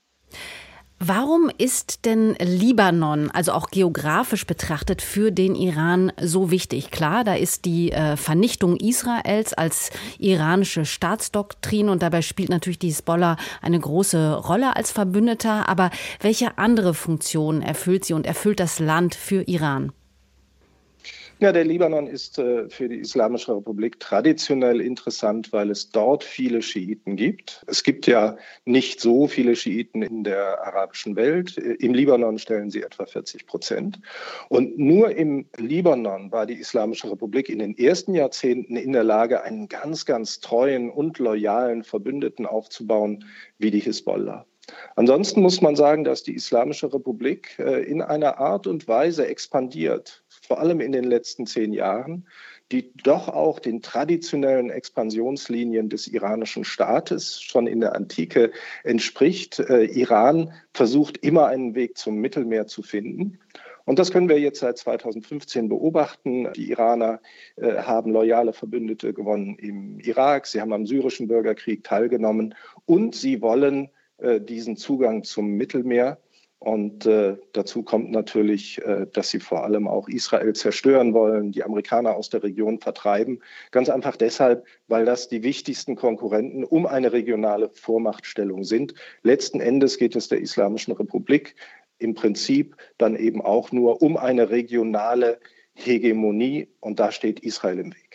Warum 0.99 1.51
ist 1.59 2.05
denn 2.05 2.35
Libanon, 2.39 3.29
also 3.29 3.51
auch 3.51 3.69
geografisch 3.69 4.47
betrachtet, 4.47 5.03
für 5.03 5.31
den 5.31 5.53
Iran 5.53 6.11
so 6.19 6.49
wichtig? 6.49 6.89
Klar, 6.89 7.23
da 7.23 7.35
ist 7.35 7.65
die 7.65 7.91
äh, 7.91 8.17
Vernichtung 8.17 8.77
Israels 8.77 9.53
als 9.53 9.91
iranische 10.17 10.85
Staatsdoktrin 10.85 11.89
und 11.89 12.01
dabei 12.01 12.23
spielt 12.23 12.49
natürlich 12.49 12.79
die 12.79 12.87
Hisbollah 12.87 13.37
eine 13.61 13.79
große 13.79 14.37
Rolle 14.37 14.75
als 14.75 14.91
Verbündeter. 14.91 15.69
Aber 15.69 15.91
welche 16.19 16.57
andere 16.57 16.95
Funktion 16.95 17.61
erfüllt 17.61 18.05
sie 18.05 18.13
und 18.13 18.25
erfüllt 18.25 18.59
das 18.59 18.79
Land 18.79 19.13
für 19.13 19.43
Iran? 19.43 19.91
Ja, 21.39 21.51
der 21.51 21.65
Libanon 21.65 22.07
ist 22.07 22.39
äh, 22.39 22.67
für 22.67 22.89
die 22.89 22.97
Islamische 22.97 23.55
Republik 23.55 23.99
traditionell 23.99 24.81
interessant, 24.81 25.53
weil 25.53 25.69
es 25.69 25.91
dort 25.91 26.23
viele 26.23 26.63
Schiiten 26.63 27.15
gibt. 27.15 27.63
Es 27.67 27.83
gibt 27.83 28.07
ja 28.07 28.37
nicht 28.65 28.99
so 28.99 29.27
viele 29.27 29.55
Schiiten 29.55 30.01
in 30.01 30.23
der 30.23 30.65
arabischen 30.65 31.15
Welt. 31.15 31.55
Äh, 31.59 31.73
Im 31.73 31.93
Libanon 31.93 32.39
stellen 32.39 32.71
sie 32.71 32.81
etwa 32.81 33.05
40 33.05 33.45
Prozent. 33.45 33.99
Und 34.49 34.79
nur 34.79 35.15
im 35.15 35.45
Libanon 35.57 36.31
war 36.31 36.47
die 36.47 36.55
Islamische 36.55 37.11
Republik 37.11 37.49
in 37.49 37.59
den 37.59 37.77
ersten 37.77 38.15
Jahrzehnten 38.15 38.75
in 38.75 38.93
der 38.93 39.03
Lage, 39.03 39.43
einen 39.43 39.67
ganz, 39.67 40.07
ganz 40.07 40.39
treuen 40.39 40.89
und 40.89 41.19
loyalen 41.19 41.83
Verbündeten 41.83 42.47
aufzubauen, 42.47 43.23
wie 43.59 43.69
die 43.69 43.79
Hisbollah. 43.79 44.47
Ansonsten 44.95 45.41
muss 45.41 45.61
man 45.61 45.75
sagen, 45.75 46.03
dass 46.03 46.23
die 46.23 46.33
Islamische 46.33 46.91
Republik 46.91 47.57
äh, 47.59 47.83
in 47.83 48.01
einer 48.01 48.39
Art 48.39 48.67
und 48.67 48.87
Weise 48.87 49.27
expandiert 49.27 50.23
vor 50.47 50.59
allem 50.59 50.79
in 50.79 50.93
den 50.93 51.03
letzten 51.03 51.45
zehn 51.45 51.73
Jahren, 51.73 52.25
die 52.71 52.91
doch 53.03 53.27
auch 53.29 53.59
den 53.59 53.81
traditionellen 53.81 54.69
Expansionslinien 54.69 55.89
des 55.89 56.07
iranischen 56.07 56.63
Staates 56.63 57.41
schon 57.41 57.67
in 57.67 57.81
der 57.81 57.95
Antike 57.95 58.51
entspricht. 58.83 59.59
Äh, 59.59 59.85
Iran 59.85 60.53
versucht 60.73 61.17
immer 61.17 61.47
einen 61.47 61.75
Weg 61.75 61.97
zum 61.97 62.15
Mittelmeer 62.15 62.67
zu 62.67 62.81
finden. 62.81 63.39
Und 63.85 63.99
das 63.99 64.11
können 64.11 64.27
wir 64.27 64.39
jetzt 64.39 64.59
seit 64.59 64.77
2015 64.77 65.69
beobachten. 65.69 66.51
Die 66.53 66.69
Iraner 66.71 67.21
äh, 67.55 67.77
haben 67.77 68.11
loyale 68.11 68.51
Verbündete 68.51 69.13
gewonnen 69.13 69.57
im 69.59 69.99
Irak. 69.99 70.45
Sie 70.47 70.59
haben 70.59 70.73
am 70.73 70.85
syrischen 70.85 71.29
Bürgerkrieg 71.29 71.85
teilgenommen 71.85 72.53
und 72.85 73.15
sie 73.15 73.41
wollen 73.41 73.89
äh, 74.17 74.41
diesen 74.41 74.75
Zugang 74.75 75.23
zum 75.23 75.51
Mittelmeer 75.51 76.17
und 76.59 77.05
äh, 77.05 77.37
dazu 77.53 77.83
kommt 77.83 78.09
natürlich, 78.11 78.83
äh, 78.83 79.05
dass 79.13 79.29
sie 79.29 79.39
vor 79.39 79.63
allem 79.63 79.87
auch 79.87 80.07
Israel 80.09 80.53
zerstören 80.53 81.13
wollen, 81.13 81.51
die 81.51 81.63
Amerikaner 81.63 82.15
aus 82.15 82.29
der 82.29 82.41
Region 82.41 82.79
vertreiben. 82.79 83.41
Ganz 83.69 83.89
einfach 83.89 84.15
deshalb, 84.15 84.65
weil 84.87 85.05
das 85.05 85.27
die 85.27 85.43
wichtigsten 85.43 85.95
Konkurrenten 85.95 86.63
um 86.63 86.87
eine 86.87 87.13
regionale 87.13 87.69
Vormachtstellung 87.69 88.63
sind. 88.63 88.95
Letzten 89.21 89.59
Endes 89.59 89.99
geht 89.99 90.15
es 90.15 90.29
der 90.29 90.39
Islamischen 90.41 90.93
Republik 90.93 91.55
im 91.99 92.15
Prinzip 92.15 92.75
dann 92.97 93.15
eben 93.15 93.41
auch 93.41 93.71
nur 93.71 94.01
um 94.01 94.17
eine 94.17 94.49
regionale 94.49 95.39
Hegemonie. 95.75 96.69
Und 96.79 96.99
da 96.99 97.11
steht 97.11 97.39
Israel 97.41 97.79
im 97.79 97.93
Weg. 97.93 98.06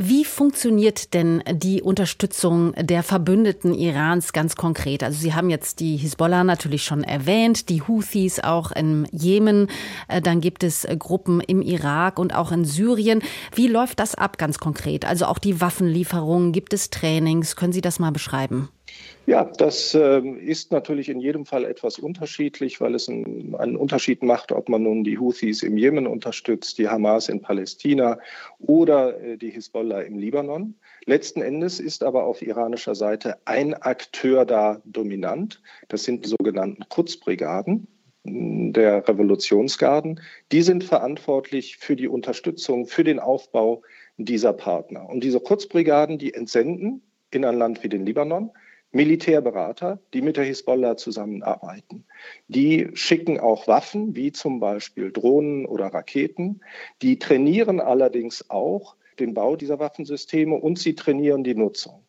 Wie 0.00 0.24
funktioniert 0.24 1.12
denn 1.12 1.42
die 1.50 1.82
Unterstützung 1.82 2.72
der 2.74 3.02
Verbündeten 3.02 3.74
Irans 3.74 4.32
ganz 4.32 4.54
konkret? 4.54 5.02
Also 5.02 5.18
Sie 5.18 5.34
haben 5.34 5.50
jetzt 5.50 5.80
die 5.80 5.96
Hisbollah 5.96 6.44
natürlich 6.44 6.84
schon 6.84 7.02
erwähnt, 7.02 7.68
die 7.68 7.82
Houthis 7.82 8.38
auch 8.38 8.70
im 8.70 9.06
Jemen, 9.10 9.66
äh, 10.06 10.20
dann 10.22 10.40
gibt 10.40 10.62
es 10.62 10.86
Gruppen 11.00 11.40
im 11.40 11.62
Irak 11.62 12.20
und 12.20 12.32
auch 12.32 12.52
in 12.52 12.64
Syrien. 12.64 13.22
Wie 13.52 13.66
läuft 13.66 13.98
das 13.98 14.14
ab 14.14 14.38
ganz 14.38 14.58
konkret? 14.58 15.04
Also 15.04 15.26
auch 15.26 15.40
die 15.40 15.60
Waffenlieferungen, 15.60 16.52
gibt 16.52 16.74
es 16.74 16.90
Trainings? 16.90 17.56
Können 17.56 17.72
Sie 17.72 17.80
das 17.80 17.98
mal 17.98 18.12
beschreiben? 18.12 18.68
Ja, 19.28 19.44
das 19.44 19.94
äh, 19.94 20.20
ist 20.20 20.72
natürlich 20.72 21.10
in 21.10 21.20
jedem 21.20 21.44
Fall 21.44 21.66
etwas 21.66 21.98
unterschiedlich, 21.98 22.80
weil 22.80 22.94
es 22.94 23.08
ein, 23.08 23.54
einen 23.58 23.76
Unterschied 23.76 24.22
macht, 24.22 24.52
ob 24.52 24.70
man 24.70 24.84
nun 24.84 25.04
die 25.04 25.18
Houthis 25.18 25.62
im 25.62 25.76
Jemen 25.76 26.06
unterstützt, 26.06 26.78
die 26.78 26.88
Hamas 26.88 27.28
in 27.28 27.42
Palästina 27.42 28.18
oder 28.58 29.20
äh, 29.20 29.36
die 29.36 29.50
Hisbollah 29.50 30.00
im 30.00 30.16
Libanon. 30.18 30.76
Letzten 31.04 31.42
Endes 31.42 31.78
ist 31.78 32.02
aber 32.02 32.24
auf 32.24 32.40
iranischer 32.40 32.94
Seite 32.94 33.36
ein 33.44 33.74
Akteur 33.74 34.46
da 34.46 34.80
dominant. 34.86 35.60
Das 35.88 36.04
sind 36.04 36.24
die 36.24 36.30
sogenannten 36.30 36.88
Kurzbrigaden 36.88 37.86
der 38.24 39.06
Revolutionsgarden. 39.06 40.22
Die 40.52 40.62
sind 40.62 40.84
verantwortlich 40.84 41.76
für 41.76 41.96
die 41.96 42.08
Unterstützung, 42.08 42.86
für 42.86 43.04
den 43.04 43.18
Aufbau 43.18 43.82
dieser 44.16 44.54
Partner. 44.54 45.06
Und 45.06 45.22
diese 45.22 45.40
Kurzbrigaden, 45.40 46.16
die 46.16 46.32
entsenden 46.32 47.02
in 47.30 47.44
ein 47.44 47.56
Land 47.58 47.84
wie 47.84 47.90
den 47.90 48.06
Libanon, 48.06 48.50
Militärberater, 48.90 49.98
die 50.14 50.22
mit 50.22 50.36
der 50.36 50.44
Hisbollah 50.44 50.96
zusammenarbeiten. 50.96 52.04
Die 52.48 52.88
schicken 52.94 53.38
auch 53.38 53.68
Waffen, 53.68 54.16
wie 54.16 54.32
zum 54.32 54.60
Beispiel 54.60 55.12
Drohnen 55.12 55.66
oder 55.66 55.86
Raketen. 55.86 56.60
Die 57.02 57.18
trainieren 57.18 57.80
allerdings 57.80 58.48
auch 58.48 58.96
den 59.20 59.34
Bau 59.34 59.56
dieser 59.56 59.78
Waffensysteme 59.78 60.54
und 60.54 60.78
sie 60.78 60.94
trainieren 60.94 61.44
die 61.44 61.54
Nutzung. 61.54 62.04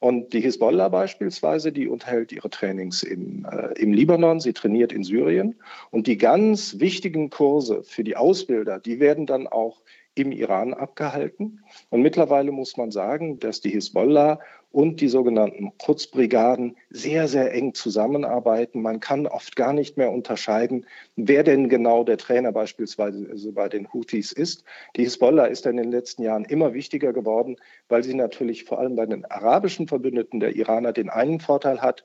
Und 0.00 0.34
die 0.34 0.40
Hisbollah 0.40 0.88
beispielsweise, 0.88 1.72
die 1.72 1.88
unterhält 1.88 2.30
ihre 2.32 2.50
Trainings 2.50 3.02
im, 3.02 3.46
äh, 3.50 3.72
im 3.80 3.92
Libanon, 3.92 4.40
sie 4.40 4.52
trainiert 4.52 4.92
in 4.92 5.02
Syrien. 5.02 5.54
Und 5.90 6.06
die 6.06 6.18
ganz 6.18 6.78
wichtigen 6.78 7.30
Kurse 7.30 7.82
für 7.84 8.04
die 8.04 8.16
Ausbilder, 8.16 8.80
die 8.80 9.00
werden 9.00 9.24
dann 9.24 9.46
auch 9.46 9.80
im 10.14 10.32
Iran 10.32 10.74
abgehalten. 10.74 11.60
Und 11.90 12.02
mittlerweile 12.02 12.52
muss 12.52 12.76
man 12.76 12.90
sagen, 12.90 13.38
dass 13.38 13.60
die 13.60 13.70
Hisbollah 13.70 14.38
und 14.74 15.00
die 15.00 15.08
sogenannten 15.08 15.70
Kurzbrigaden 15.78 16.76
sehr, 16.90 17.28
sehr 17.28 17.54
eng 17.54 17.74
zusammenarbeiten. 17.74 18.82
Man 18.82 18.98
kann 18.98 19.28
oft 19.28 19.54
gar 19.54 19.72
nicht 19.72 19.96
mehr 19.96 20.10
unterscheiden, 20.10 20.86
wer 21.14 21.44
denn 21.44 21.68
genau 21.68 22.02
der 22.02 22.18
Trainer 22.18 22.50
beispielsweise 22.50 23.52
bei 23.52 23.68
den 23.68 23.92
Houthis 23.92 24.32
ist. 24.32 24.64
Die 24.96 25.04
Hisbollah 25.04 25.46
ist 25.46 25.66
in 25.66 25.76
den 25.76 25.92
letzten 25.92 26.24
Jahren 26.24 26.44
immer 26.44 26.74
wichtiger 26.74 27.12
geworden, 27.12 27.56
weil 27.88 28.02
sie 28.02 28.14
natürlich 28.14 28.64
vor 28.64 28.80
allem 28.80 28.96
bei 28.96 29.06
den 29.06 29.24
arabischen 29.26 29.86
Verbündeten 29.86 30.40
der 30.40 30.56
Iraner 30.56 30.92
den 30.92 31.08
einen 31.08 31.38
Vorteil 31.38 31.80
hat, 31.80 32.04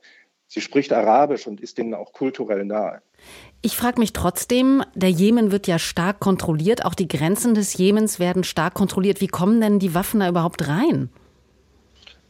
Sie 0.52 0.62
spricht 0.62 0.92
Arabisch 0.92 1.46
und 1.46 1.62
ist 1.62 1.78
denen 1.78 1.94
auch 1.94 2.12
kulturell 2.12 2.66
nahe. 2.66 3.04
Ich 3.62 3.78
frage 3.78 4.00
mich 4.00 4.14
trotzdem, 4.14 4.84
der 4.96 5.12
Jemen 5.12 5.52
wird 5.52 5.68
ja 5.68 5.78
stark 5.78 6.20
kontrolliert, 6.20 6.86
auch 6.86 6.96
die 6.96 7.08
Grenzen 7.08 7.54
des 7.54 7.76
Jemens 7.76 8.20
werden 8.20 8.44
stark 8.44 8.74
kontrolliert. 8.74 9.22
Wie 9.22 9.28
kommen 9.28 9.62
denn 9.62 9.78
die 9.78 9.94
Waffen 9.94 10.22
da 10.22 10.28
überhaupt 10.28 10.68
rein? 10.68 11.10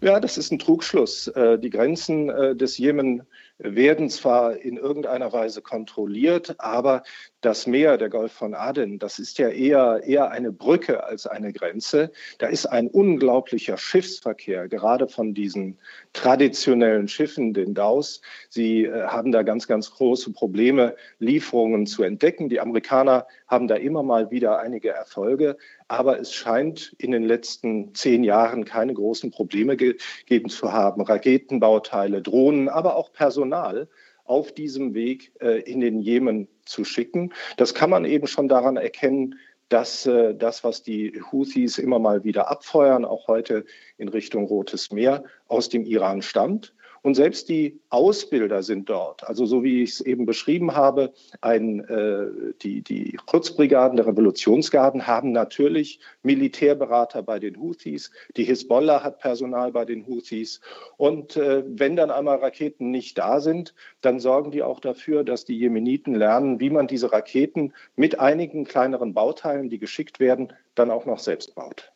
Ja, 0.01 0.19
das 0.19 0.37
ist 0.37 0.51
ein 0.51 0.59
Trugschluss. 0.59 1.27
Äh, 1.27 1.59
die 1.59 1.69
Grenzen 1.69 2.29
äh, 2.29 2.55
des 2.55 2.77
Jemen 2.77 3.23
werden 3.57 4.09
zwar 4.09 4.57
in 4.57 4.75
irgendeiner 4.75 5.31
Weise 5.31 5.61
kontrolliert, 5.61 6.55
aber 6.59 7.03
das 7.41 7.67
Meer, 7.67 7.97
der 7.97 8.09
Golf 8.09 8.33
von 8.33 8.53
Aden, 8.53 8.99
das 8.99 9.17
ist 9.17 9.37
ja 9.37 9.47
eher, 9.49 10.01
eher 10.05 10.29
eine 10.31 10.51
Brücke 10.51 11.03
als 11.05 11.25
eine 11.25 11.53
Grenze. 11.53 12.11
Da 12.37 12.47
ist 12.47 12.65
ein 12.65 12.87
unglaublicher 12.87 13.77
Schiffsverkehr, 13.77 14.67
gerade 14.67 15.07
von 15.07 15.33
diesen 15.33 15.77
traditionellen 16.11 17.07
Schiffen, 17.07 17.53
den 17.53 17.73
Daus. 17.73 18.21
Sie 18.49 18.85
äh, 18.85 19.03
haben 19.07 19.31
da 19.31 19.43
ganz, 19.43 19.67
ganz 19.67 19.91
große 19.91 20.33
Probleme, 20.33 20.95
Lieferungen 21.19 21.85
zu 21.85 22.03
entdecken. 22.03 22.49
Die 22.49 22.59
Amerikaner 22.59 23.25
haben 23.47 23.67
da 23.67 23.75
immer 23.75 24.03
mal 24.03 24.31
wieder 24.31 24.59
einige 24.59 24.89
Erfolge. 24.89 25.57
Aber 25.87 26.19
es 26.19 26.33
scheint 26.33 26.93
in 26.97 27.11
den 27.11 27.23
letzten 27.23 27.95
zehn 27.95 28.23
Jahren 28.23 28.65
keine 28.65 28.93
großen 28.93 29.31
Probleme 29.31 29.77
gegeben 29.77 30.49
zu 30.49 30.73
haben. 30.73 31.01
Raketenbauteile, 31.01 32.21
Drohnen, 32.21 32.67
aber 32.67 32.95
auch 32.95 33.13
Personal 33.13 33.87
auf 34.29 34.51
diesem 34.51 34.93
Weg 34.93 35.33
äh, 35.41 35.59
in 35.61 35.81
den 35.81 35.99
Jemen 35.99 36.47
zu 36.63 36.83
schicken. 36.83 37.33
Das 37.57 37.73
kann 37.73 37.89
man 37.89 38.05
eben 38.05 38.27
schon 38.27 38.47
daran 38.47 38.77
erkennen, 38.77 39.39
dass 39.69 40.05
äh, 40.05 40.35
das, 40.35 40.63
was 40.63 40.83
die 40.83 41.19
Houthis 41.31 41.79
immer 41.79 41.97
mal 41.97 42.23
wieder 42.23 42.49
abfeuern, 42.49 43.05
auch 43.05 43.27
heute 43.27 43.65
in 43.97 44.07
Richtung 44.07 44.45
Rotes 44.45 44.91
Meer, 44.91 45.23
aus 45.47 45.69
dem 45.69 45.83
Iran 45.83 46.21
stammt. 46.21 46.75
Und 47.01 47.15
selbst 47.15 47.49
die 47.49 47.79
Ausbilder 47.89 48.63
sind 48.63 48.89
dort. 48.89 49.27
Also 49.27 49.45
so 49.45 49.63
wie 49.63 49.83
ich 49.83 49.91
es 49.91 50.01
eben 50.01 50.25
beschrieben 50.25 50.75
habe, 50.75 51.13
ein, 51.41 51.79
äh, 51.85 52.53
die, 52.61 52.81
die 52.81 53.17
Kurzbrigaden 53.25 53.97
der 53.97 54.07
Revolutionsgarden 54.07 55.07
haben 55.07 55.31
natürlich 55.31 55.99
Militärberater 56.23 57.23
bei 57.23 57.39
den 57.39 57.59
Houthis. 57.59 58.11
Die 58.37 58.43
Hisbollah 58.43 59.03
hat 59.03 59.19
Personal 59.19 59.71
bei 59.71 59.85
den 59.85 60.05
Houthis. 60.07 60.61
Und 60.97 61.37
äh, 61.37 61.63
wenn 61.67 61.95
dann 61.95 62.11
einmal 62.11 62.37
Raketen 62.37 62.91
nicht 62.91 63.17
da 63.17 63.39
sind, 63.39 63.73
dann 64.01 64.19
sorgen 64.19 64.51
die 64.51 64.63
auch 64.63 64.79
dafür, 64.79 65.23
dass 65.23 65.45
die 65.45 65.57
Jemeniten 65.57 66.15
lernen, 66.15 66.59
wie 66.59 66.69
man 66.69 66.87
diese 66.87 67.11
Raketen 67.11 67.73
mit 67.95 68.19
einigen 68.19 68.65
kleineren 68.65 69.13
Bauteilen, 69.13 69.69
die 69.69 69.79
geschickt 69.79 70.19
werden, 70.19 70.53
dann 70.75 70.91
auch 70.91 71.05
noch 71.05 71.19
selbst 71.19 71.55
baut. 71.55 71.91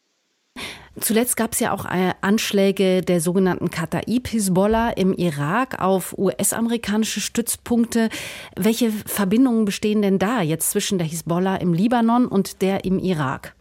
Zuletzt 1.00 1.38
gab 1.38 1.54
es 1.54 1.60
ja 1.60 1.74
auch 1.74 1.86
äh, 1.86 2.14
Anschläge 2.22 3.02
der 3.02 3.20
sogenannten 3.20 3.72
Kataib 3.72 4.28
Hisbollah 4.28 4.92
im 4.92 5.14
Irak 5.14 5.82
auf 5.82 6.16
US-amerikanische 6.18 7.20
Stützpunkte. 7.20 8.10
Welche 8.56 8.92
Verbindungen 8.92 9.66
bestehen 9.66 10.04
denn 10.04 10.20
da 10.20 10.42
jetzt 10.42 10.70
zwischen 10.70 11.00
der 11.00 11.08
Hisbollah 11.08 11.56
im 11.56 11.74
Libanon 11.74 12.28
und 12.28 12.62
der 12.62 12.86
im 12.86 13.00
Irak? 13.00 13.56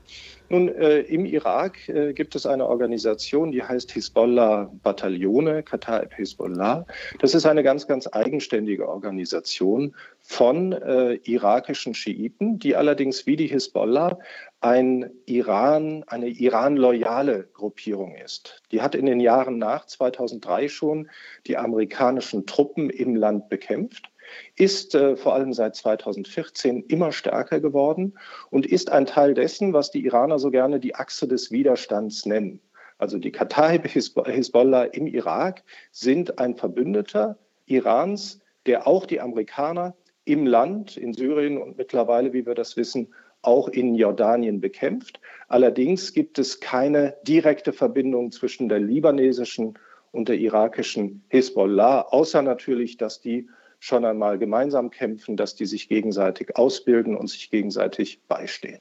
Nun, 0.52 0.68
äh, 0.68 0.98
im 1.00 1.24
Irak 1.24 1.88
äh, 1.88 2.12
gibt 2.12 2.34
es 2.34 2.44
eine 2.44 2.66
Organisation, 2.66 3.52
die 3.52 3.62
heißt 3.62 3.90
Hisbollah 3.90 4.70
Bataillone, 4.82 5.62
Kataib 5.62 6.12
Hisbollah. 6.12 6.84
Das 7.20 7.32
ist 7.32 7.46
eine 7.46 7.62
ganz, 7.62 7.86
ganz 7.86 8.06
eigenständige 8.12 8.86
Organisation 8.86 9.94
von 10.20 10.72
äh, 10.72 11.14
irakischen 11.24 11.94
Schiiten, 11.94 12.58
die 12.58 12.76
allerdings 12.76 13.24
wie 13.24 13.36
die 13.36 13.46
Hisbollah 13.46 14.18
ein 14.62 15.10
Iran, 15.26 16.04
eine 16.06 16.28
Iran-loyale 16.28 17.48
Gruppierung 17.52 18.14
ist. 18.14 18.62
Die 18.70 18.80
hat 18.80 18.94
in 18.94 19.06
den 19.06 19.20
Jahren 19.20 19.58
nach 19.58 19.86
2003 19.86 20.68
schon 20.68 21.10
die 21.46 21.56
amerikanischen 21.56 22.46
Truppen 22.46 22.90
im 22.90 23.16
Land 23.16 23.48
bekämpft 23.48 24.12
ist 24.56 24.94
äh, 24.94 25.16
vor 25.16 25.34
allem 25.34 25.52
seit 25.52 25.76
2014 25.76 26.84
immer 26.84 27.12
stärker 27.12 27.60
geworden 27.60 28.14
und 28.50 28.66
ist 28.66 28.90
ein 28.90 29.06
Teil 29.06 29.34
dessen, 29.34 29.72
was 29.72 29.90
die 29.90 30.04
Iraner 30.04 30.38
so 30.38 30.50
gerne 30.50 30.80
die 30.80 30.94
Achse 30.94 31.28
des 31.28 31.50
Widerstands 31.50 32.26
nennen. 32.26 32.60
Also 32.98 33.18
die 33.18 33.32
Kataib 33.32 33.86
Hisbollah 34.26 34.84
im 34.84 35.06
Irak 35.06 35.62
sind 35.90 36.38
ein 36.38 36.56
Verbündeter 36.56 37.38
Irans, 37.66 38.40
der 38.66 38.86
auch 38.86 39.06
die 39.06 39.20
Amerikaner 39.20 39.94
im 40.24 40.46
Land, 40.46 40.96
in 40.96 41.12
Syrien 41.12 41.58
und 41.58 41.76
mittlerweile, 41.76 42.32
wie 42.32 42.46
wir 42.46 42.54
das 42.54 42.76
wissen, 42.76 43.12
auch 43.42 43.68
in 43.68 43.94
Jordanien 43.94 44.60
bekämpft. 44.60 45.20
Allerdings 45.48 46.12
gibt 46.12 46.38
es 46.38 46.60
keine 46.60 47.16
direkte 47.26 47.72
Verbindung 47.72 48.32
zwischen 48.32 48.68
der 48.68 48.78
libanesischen 48.78 49.78
und 50.12 50.28
der 50.28 50.36
irakischen 50.36 51.24
Hisbollah, 51.28 52.02
außer 52.02 52.42
natürlich, 52.42 52.96
dass 52.96 53.20
die 53.20 53.48
schon 53.80 54.04
einmal 54.04 54.38
gemeinsam 54.38 54.90
kämpfen, 54.90 55.36
dass 55.36 55.56
die 55.56 55.66
sich 55.66 55.88
gegenseitig 55.88 56.56
ausbilden 56.56 57.16
und 57.16 57.28
sich 57.28 57.50
gegenseitig 57.50 58.20
beistehen. 58.28 58.78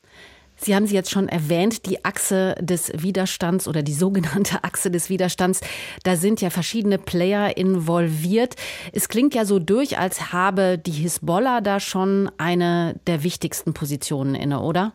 Sie 0.63 0.75
haben 0.75 0.85
sie 0.85 0.93
jetzt 0.93 1.09
schon 1.09 1.27
erwähnt, 1.27 1.87
die 1.87 2.05
Achse 2.05 2.53
des 2.61 2.91
Widerstands 2.95 3.67
oder 3.67 3.81
die 3.81 3.93
sogenannte 3.93 4.59
Achse 4.63 4.91
des 4.91 5.09
Widerstands. 5.09 5.61
Da 6.03 6.15
sind 6.15 6.39
ja 6.39 6.51
verschiedene 6.51 6.99
Player 6.99 7.57
involviert. 7.57 8.55
Es 8.93 9.09
klingt 9.09 9.33
ja 9.33 9.45
so 9.45 9.57
durch, 9.57 9.97
als 9.97 10.31
habe 10.31 10.77
die 10.77 10.91
Hisbollah 10.91 11.61
da 11.61 11.79
schon 11.79 12.29
eine 12.37 12.95
der 13.07 13.23
wichtigsten 13.23 13.73
Positionen 13.73 14.35
inne, 14.35 14.61
oder? 14.61 14.93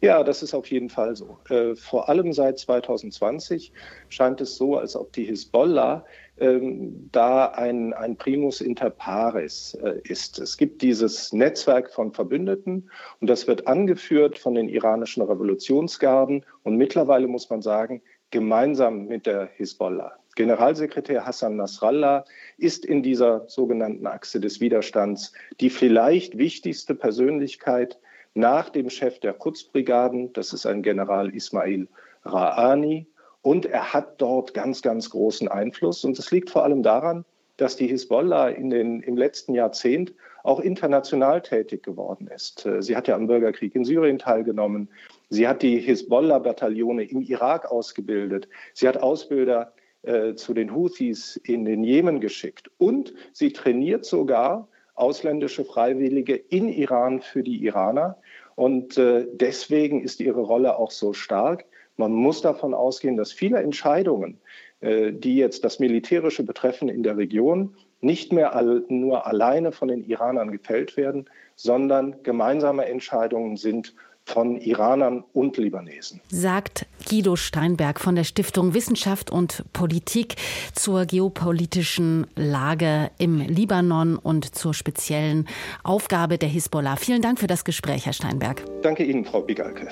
Ja, 0.00 0.22
das 0.22 0.42
ist 0.42 0.54
auf 0.54 0.70
jeden 0.70 0.88
Fall 0.88 1.14
so. 1.14 1.38
Äh, 1.50 1.74
vor 1.74 2.08
allem 2.08 2.32
seit 2.32 2.58
2020 2.58 3.72
scheint 4.08 4.40
es 4.40 4.56
so, 4.56 4.76
als 4.76 4.96
ob 4.96 5.12
die 5.12 5.24
Hisbollah 5.24 6.04
ähm, 6.40 7.08
da 7.12 7.46
ein, 7.46 7.92
ein 7.92 8.16
Primus 8.16 8.60
inter 8.60 8.90
pares 8.90 9.74
äh, 9.82 10.00
ist. 10.04 10.38
Es 10.38 10.56
gibt 10.56 10.82
dieses 10.82 11.32
Netzwerk 11.32 11.92
von 11.92 12.12
Verbündeten 12.12 12.90
und 13.20 13.28
das 13.28 13.46
wird 13.46 13.66
angeführt 13.66 14.38
von 14.38 14.54
den 14.54 14.68
iranischen 14.68 15.22
Revolutionsgarden 15.22 16.44
und 16.62 16.76
mittlerweile 16.76 17.26
muss 17.26 17.50
man 17.50 17.62
sagen, 17.62 18.02
gemeinsam 18.30 19.06
mit 19.06 19.26
der 19.26 19.48
Hisbollah. 19.56 20.12
Generalsekretär 20.36 21.26
Hassan 21.26 21.56
Nasrallah 21.56 22.24
ist 22.58 22.84
in 22.84 23.02
dieser 23.02 23.48
sogenannten 23.48 24.06
Achse 24.06 24.38
des 24.38 24.60
Widerstands 24.60 25.32
die 25.60 25.70
vielleicht 25.70 26.38
wichtigste 26.38 26.94
Persönlichkeit 26.94 27.98
nach 28.34 28.68
dem 28.68 28.88
Chef 28.88 29.18
der 29.18 29.32
Quds-Brigaden, 29.32 30.32
das 30.32 30.52
ist 30.52 30.64
ein 30.64 30.82
General 30.82 31.34
Ismail 31.34 31.88
Ra'ani. 32.24 33.06
Und 33.42 33.66
er 33.66 33.92
hat 33.92 34.20
dort 34.20 34.54
ganz, 34.54 34.82
ganz 34.82 35.10
großen 35.10 35.48
Einfluss. 35.48 36.04
Und 36.04 36.18
es 36.18 36.30
liegt 36.30 36.50
vor 36.50 36.64
allem 36.64 36.82
daran, 36.82 37.24
dass 37.56 37.76
die 37.76 37.86
Hisbollah 37.86 38.48
in 38.48 38.70
den, 38.70 39.00
im 39.00 39.16
letzten 39.16 39.54
Jahrzehnt 39.54 40.14
auch 40.44 40.60
international 40.60 41.42
tätig 41.42 41.82
geworden 41.82 42.28
ist. 42.28 42.66
Sie 42.78 42.96
hat 42.96 43.08
ja 43.08 43.16
am 43.16 43.26
Bürgerkrieg 43.26 43.74
in 43.74 43.84
Syrien 43.84 44.18
teilgenommen. 44.18 44.88
Sie 45.28 45.46
hat 45.46 45.62
die 45.62 45.78
Hisbollah-Bataillone 45.78 47.04
im 47.04 47.20
Irak 47.20 47.70
ausgebildet. 47.70 48.48
Sie 48.74 48.88
hat 48.88 48.96
Ausbilder 48.98 49.72
äh, 50.02 50.34
zu 50.34 50.54
den 50.54 50.74
Houthis 50.74 51.36
in 51.36 51.64
den 51.64 51.82
Jemen 51.82 52.20
geschickt. 52.20 52.70
Und 52.78 53.12
sie 53.32 53.52
trainiert 53.52 54.04
sogar 54.04 54.68
ausländische 54.94 55.64
Freiwillige 55.64 56.36
in 56.36 56.68
Iran 56.68 57.20
für 57.20 57.42
die 57.42 57.64
Iraner. 57.64 58.16
Und 58.54 58.96
äh, 58.96 59.26
deswegen 59.32 60.02
ist 60.02 60.20
ihre 60.20 60.40
Rolle 60.40 60.78
auch 60.78 60.92
so 60.92 61.12
stark. 61.12 61.64
Man 61.98 62.12
muss 62.12 62.40
davon 62.40 62.72
ausgehen, 62.72 63.16
dass 63.16 63.32
viele 63.32 63.58
Entscheidungen, 63.58 64.38
äh, 64.80 65.12
die 65.12 65.36
jetzt 65.36 65.64
das 65.64 65.80
Militärische 65.80 66.44
betreffen 66.44 66.88
in 66.88 67.02
der 67.02 67.18
Region, 67.18 67.74
nicht 68.00 68.32
mehr 68.32 68.54
all, 68.54 68.84
nur 68.88 69.26
alleine 69.26 69.72
von 69.72 69.88
den 69.88 70.04
Iranern 70.04 70.52
gefällt 70.52 70.96
werden, 70.96 71.28
sondern 71.56 72.22
gemeinsame 72.22 72.86
Entscheidungen 72.86 73.56
sind 73.56 73.94
von 74.24 74.60
Iranern 74.60 75.24
und 75.32 75.56
Libanesen. 75.56 76.20
Sagt 76.28 76.86
Guido 77.08 77.34
Steinberg 77.34 77.98
von 77.98 78.14
der 78.14 78.24
Stiftung 78.24 78.74
Wissenschaft 78.74 79.30
und 79.30 79.64
Politik 79.72 80.36
zur 80.74 81.06
geopolitischen 81.06 82.26
Lage 82.36 83.10
im 83.18 83.40
Libanon 83.40 84.16
und 84.16 84.54
zur 84.54 84.74
speziellen 84.74 85.48
Aufgabe 85.82 86.38
der 86.38 86.50
Hisbollah. 86.50 86.96
Vielen 86.96 87.22
Dank 87.22 87.40
für 87.40 87.46
das 87.46 87.64
Gespräch, 87.64 88.06
Herr 88.06 88.12
Steinberg. 88.12 88.62
Danke 88.82 89.02
Ihnen, 89.02 89.24
Frau 89.24 89.40
Bigalke. 89.40 89.88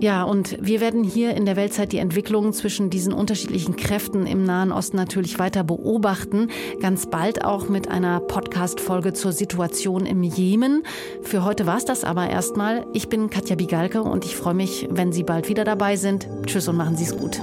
Ja, 0.00 0.24
und 0.24 0.58
wir 0.60 0.80
werden 0.80 1.04
hier 1.04 1.34
in 1.34 1.46
der 1.46 1.56
Weltzeit 1.56 1.92
die 1.92 1.98
Entwicklung 1.98 2.52
zwischen 2.52 2.90
diesen 2.90 3.14
unterschiedlichen 3.14 3.76
Kräften 3.76 4.26
im 4.26 4.44
Nahen 4.44 4.70
Osten 4.70 4.96
natürlich 4.96 5.38
weiter 5.38 5.64
beobachten. 5.64 6.48
Ganz 6.80 7.06
bald 7.06 7.44
auch 7.44 7.68
mit 7.68 7.88
einer 7.88 8.20
Podcast-Folge 8.20 9.14
zur 9.14 9.32
Situation 9.32 10.04
im 10.04 10.22
Jemen. 10.22 10.82
Für 11.22 11.44
heute 11.44 11.66
war 11.66 11.78
es 11.78 11.86
das 11.86 12.04
aber 12.04 12.28
erstmal. 12.28 12.86
Ich 12.92 13.08
bin 13.08 13.30
Katja 13.30 13.56
Bigalke 13.56 14.02
und 14.02 14.26
ich 14.26 14.36
freue 14.36 14.54
mich, 14.54 14.86
wenn 14.90 15.12
Sie 15.12 15.22
bald 15.22 15.48
wieder 15.48 15.64
dabei 15.64 15.96
sind. 15.96 16.28
Tschüss 16.44 16.68
und 16.68 16.76
machen 16.76 16.96
Sie 16.96 17.04
es 17.04 17.16
gut. 17.16 17.40